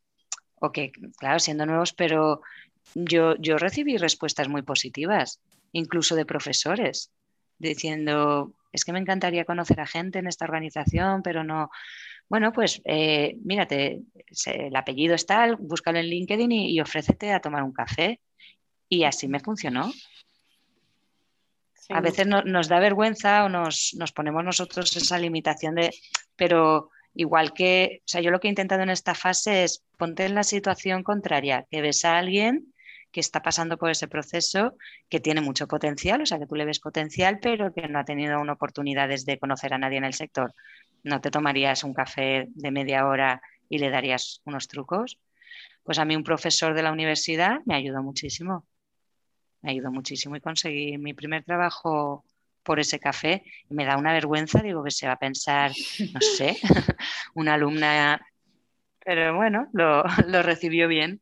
o 0.56 0.72
que 0.72 0.92
claro, 1.18 1.38
siendo 1.38 1.66
nuevos, 1.66 1.92
pero 1.92 2.42
yo, 2.94 3.36
yo 3.36 3.58
recibí 3.58 3.96
respuestas 3.96 4.48
muy 4.48 4.62
positivas, 4.62 5.40
incluso 5.72 6.16
de 6.16 6.26
profesores, 6.26 7.12
diciendo, 7.58 8.54
es 8.72 8.84
que 8.84 8.92
me 8.92 8.98
encantaría 8.98 9.44
conocer 9.44 9.80
a 9.80 9.86
gente 9.86 10.18
en 10.18 10.26
esta 10.26 10.44
organización, 10.44 11.22
pero 11.22 11.44
no. 11.44 11.70
Bueno, 12.28 12.52
pues 12.52 12.80
eh, 12.84 13.36
mírate, 13.44 14.02
el 14.46 14.76
apellido 14.76 15.14
es 15.14 15.26
tal, 15.26 15.56
búscalo 15.56 15.98
en 15.98 16.06
LinkedIn 16.06 16.52
y, 16.52 16.80
ofrécete 16.80 17.32
a 17.32 17.40
tomar 17.40 17.62
un 17.64 17.72
café. 17.72 18.20
Y 18.90 19.04
así 19.04 19.28
me 19.28 19.40
funcionó. 19.40 19.90
A 21.88 22.00
veces 22.00 22.26
nos 22.26 22.68
da 22.68 22.78
vergüenza 22.78 23.44
o 23.44 23.48
nos, 23.48 23.94
nos, 23.96 24.12
ponemos 24.12 24.44
nosotros 24.44 24.94
esa 24.96 25.18
limitación 25.18 25.74
de, 25.74 25.90
pero 26.36 26.90
igual 27.14 27.52
que, 27.52 28.00
o 28.00 28.08
sea, 28.08 28.20
yo 28.20 28.30
lo 28.30 28.38
que 28.38 28.48
he 28.48 28.50
intentado 28.50 28.82
en 28.82 28.90
esta 28.90 29.14
fase 29.14 29.64
es 29.64 29.82
ponte 29.96 30.24
en 30.24 30.34
la 30.34 30.44
situación 30.44 31.02
contraria, 31.02 31.66
que 31.70 31.80
ves 31.80 32.04
a 32.04 32.18
alguien 32.18 32.72
que 33.10 33.20
está 33.20 33.42
pasando 33.42 33.76
por 33.76 33.90
ese 33.90 34.08
proceso, 34.08 34.74
que 35.08 35.20
tiene 35.20 35.40
mucho 35.40 35.66
potencial, 35.66 36.22
o 36.22 36.26
sea, 36.26 36.38
que 36.38 36.46
tú 36.46 36.54
le 36.54 36.64
ves 36.64 36.78
potencial, 36.78 37.38
pero 37.40 37.72
que 37.72 37.88
no 37.88 37.98
ha 37.98 38.04
tenido 38.04 38.40
una 38.40 38.52
oportunidad 38.52 39.08
de 39.08 39.38
conocer 39.38 39.74
a 39.74 39.78
nadie 39.78 39.98
en 39.98 40.04
el 40.04 40.14
sector. 40.14 40.54
¿No 41.02 41.20
te 41.20 41.30
tomarías 41.30 41.82
un 41.82 41.94
café 41.94 42.46
de 42.48 42.70
media 42.70 43.06
hora 43.06 43.42
y 43.68 43.78
le 43.78 43.90
darías 43.90 44.42
unos 44.44 44.68
trucos? 44.68 45.18
Pues 45.82 45.98
a 45.98 46.04
mí 46.04 46.14
un 46.14 46.24
profesor 46.24 46.74
de 46.74 46.82
la 46.82 46.92
universidad 46.92 47.60
me 47.64 47.74
ayudó 47.74 48.02
muchísimo. 48.02 48.64
Me 49.62 49.72
ayudó 49.72 49.90
muchísimo 49.92 50.36
y 50.36 50.40
conseguí 50.40 50.98
mi 50.98 51.14
primer 51.14 51.44
trabajo 51.44 52.24
por 52.62 52.80
ese 52.80 52.98
café. 52.98 53.42
Y 53.68 53.74
me 53.74 53.84
da 53.84 53.96
una 53.96 54.12
vergüenza, 54.12 54.62
digo 54.62 54.82
que 54.84 54.90
se 54.90 55.06
va 55.06 55.14
a 55.14 55.18
pensar, 55.18 55.72
no 56.12 56.20
sé, 56.20 56.56
una 57.34 57.54
alumna, 57.54 58.20
pero 59.04 59.36
bueno, 59.36 59.68
lo, 59.72 60.04
lo 60.28 60.42
recibió 60.42 60.88
bien. 60.88 61.20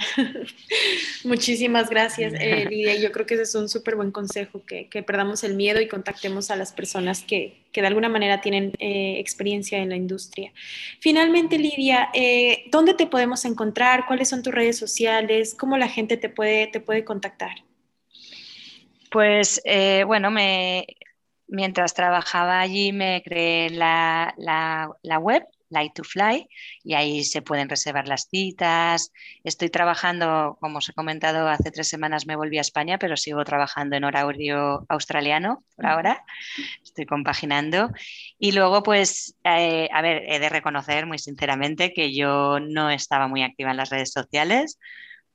Muchísimas 1.24 1.90
gracias, 1.90 2.32
eh, 2.34 2.66
Lidia. 2.70 2.96
Yo 2.96 3.12
creo 3.12 3.26
que 3.26 3.34
ese 3.34 3.44
es 3.44 3.54
un 3.54 3.68
súper 3.68 3.96
buen 3.96 4.10
consejo, 4.10 4.62
que, 4.64 4.88
perdamos 5.02 5.44
el 5.44 5.54
miedo 5.54 5.80
y 5.80 5.88
contactemos 5.88 6.50
a 6.50 6.56
las 6.56 6.72
personas 6.72 7.22
que, 7.22 7.64
de 7.72 7.86
alguna 7.86 8.08
manera 8.08 8.40
tienen 8.40 8.72
eh, 8.78 9.18
experiencia 9.18 9.78
en 9.78 9.90
la 9.90 9.96
industria. 9.96 10.52
Finalmente, 11.00 11.58
Lidia, 11.58 12.10
eh, 12.14 12.64
¿dónde 12.70 12.94
te 12.94 13.06
podemos 13.06 13.44
encontrar? 13.44 14.06
¿Cuáles 14.06 14.28
son 14.28 14.42
tus 14.42 14.54
redes 14.54 14.78
sociales? 14.78 15.54
¿Cómo 15.54 15.76
la 15.78 15.88
gente 15.88 16.16
te 16.16 16.28
puede, 16.28 16.66
te 16.66 16.80
puede 16.80 17.04
contactar? 17.04 17.64
Pues 19.10 19.60
bueno, 20.06 20.30
me, 20.30 20.86
mientras 21.48 21.94
trabajaba 21.94 22.60
allí 22.60 22.92
me 22.92 23.22
creé 23.24 23.70
la, 23.70 24.34
la 24.36 25.18
web 25.18 25.44
Light 25.70 25.94
to 25.94 26.04
Fly 26.04 26.48
y 26.84 26.94
ahí 26.94 27.24
se 27.24 27.42
pueden 27.42 27.68
reservar 27.68 28.06
las 28.06 28.28
citas. 28.28 29.12
Estoy 29.44 29.70
trabajando, 29.70 30.58
como 30.60 30.78
os 30.78 30.88
he 30.88 30.92
comentado, 30.92 31.48
hace 31.48 31.70
tres 31.70 31.88
semanas 31.88 32.26
me 32.26 32.36
volví 32.36 32.58
a 32.58 32.62
España, 32.62 32.98
pero 32.98 33.16
sigo 33.16 33.44
trabajando 33.44 33.96
en 33.96 34.04
horario 34.04 34.84
australiano 34.88 35.64
por 35.76 35.86
ahora. 35.86 36.24
Estoy 36.82 37.06
compaginando. 37.06 37.90
Y 38.38 38.52
luego, 38.52 38.82
pues, 38.82 39.36
eh, 39.44 39.88
a 39.92 40.02
ver, 40.02 40.24
he 40.28 40.38
de 40.38 40.48
reconocer 40.48 41.06
muy 41.06 41.18
sinceramente 41.18 41.92
que 41.92 42.14
yo 42.14 42.60
no 42.60 42.90
estaba 42.90 43.28
muy 43.28 43.42
activa 43.42 43.70
en 43.70 43.76
las 43.78 43.90
redes 43.90 44.12
sociales 44.12 44.78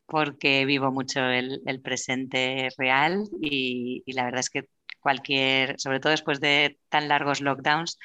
porque 0.06 0.66
vivo 0.66 0.92
mucho 0.92 1.20
el, 1.26 1.62
presente 1.84 2.70
real 2.78 3.24
y 3.42 4.04
la 4.14 4.26
verdad 4.26 4.42
es 4.42 4.50
que 4.52 4.66
cualquier, 5.06 5.80
sobre 5.80 6.00
todo 6.00 6.10
después 6.10 6.40
de 6.40 6.80
tan 6.90 7.08
largos 7.08 7.40
lockdowns, 7.40 8.00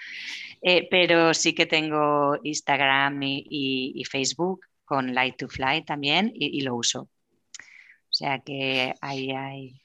eh, 0.60 0.86
pero 0.90 1.32
sí 1.32 1.54
que 1.54 1.64
tengo 1.64 2.36
Instagram 2.42 3.18
y, 3.22 4.02
Facebook 4.04 4.66
con 4.84 5.14
Light 5.14 5.38
to 5.38 5.48
Fly 5.48 5.82
también 5.86 6.30
y, 6.34 6.60
lo 6.60 6.74
uso. 6.74 7.08
O 7.08 8.12
sea 8.12 8.40
que 8.40 8.92
ahí 9.00 9.30
hay. 9.30 9.80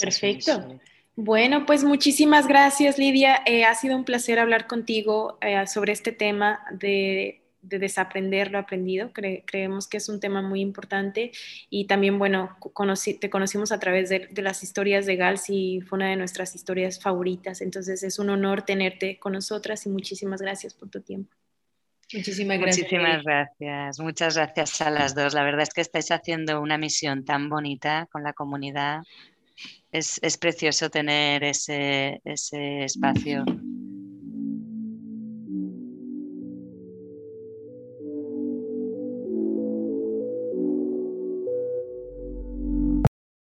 Perfecto. 0.00 0.78
Bueno, 1.16 1.66
pues 1.66 1.82
muchísimas 1.82 2.46
gracias, 2.46 2.96
Lidia. 2.96 3.42
Eh, 3.44 3.64
ha 3.64 3.74
sido 3.74 3.96
un 3.96 4.04
placer 4.04 4.38
hablar 4.38 4.68
contigo 4.68 5.38
eh, 5.40 5.66
sobre 5.66 5.92
este 5.92 6.12
tema 6.12 6.64
de 6.70 7.41
de 7.62 7.78
desaprender 7.78 8.50
lo 8.50 8.58
aprendido. 8.58 9.12
creemos 9.12 9.88
que 9.88 9.96
es 9.96 10.08
un 10.08 10.20
tema 10.20 10.42
muy 10.42 10.60
importante 10.60 11.32
y 11.70 11.86
también, 11.86 12.18
bueno, 12.18 12.56
te 13.20 13.30
conocimos 13.30 13.72
a 13.72 13.78
través 13.78 14.08
de, 14.08 14.28
las 14.42 14.62
historias 14.62 15.06
de 15.06 15.16
Gals 15.16 15.48
y 15.48 15.80
fue 15.80 15.96
una 15.96 16.10
de 16.10 16.16
nuestras 16.16 16.54
historias 16.54 17.00
favoritas. 17.00 17.60
Entonces 17.60 18.02
es 18.02 18.18
un 18.18 18.30
honor 18.30 18.62
tenerte 18.62 19.18
con 19.18 19.32
nosotras 19.32 19.86
y 19.86 19.88
muchísimas 19.88 20.42
gracias 20.42 20.74
por 20.74 20.90
tu 20.90 21.00
tiempo. 21.00 21.34
Muchísimas 22.12 22.58
gracias. 22.58 22.84
Muchísimas 22.84 23.22
gracias. 23.22 24.00
Muchas 24.00 24.36
gracias 24.36 24.80
a 24.82 24.90
las 24.90 25.14
dos. 25.14 25.32
La 25.32 25.44
verdad 25.44 25.62
es 25.62 25.70
que 25.70 25.80
estáis 25.80 26.10
haciendo 26.10 26.60
una 26.60 26.76
misión 26.76 27.24
tan 27.24 27.48
bonita 27.48 28.06
con 28.10 28.22
la 28.22 28.34
comunidad. 28.34 29.02
Es, 29.92 30.18
es 30.22 30.36
precioso 30.36 30.90
tener 30.90 31.44
ese, 31.44 32.20
ese 32.24 32.84
espacio 32.84 33.44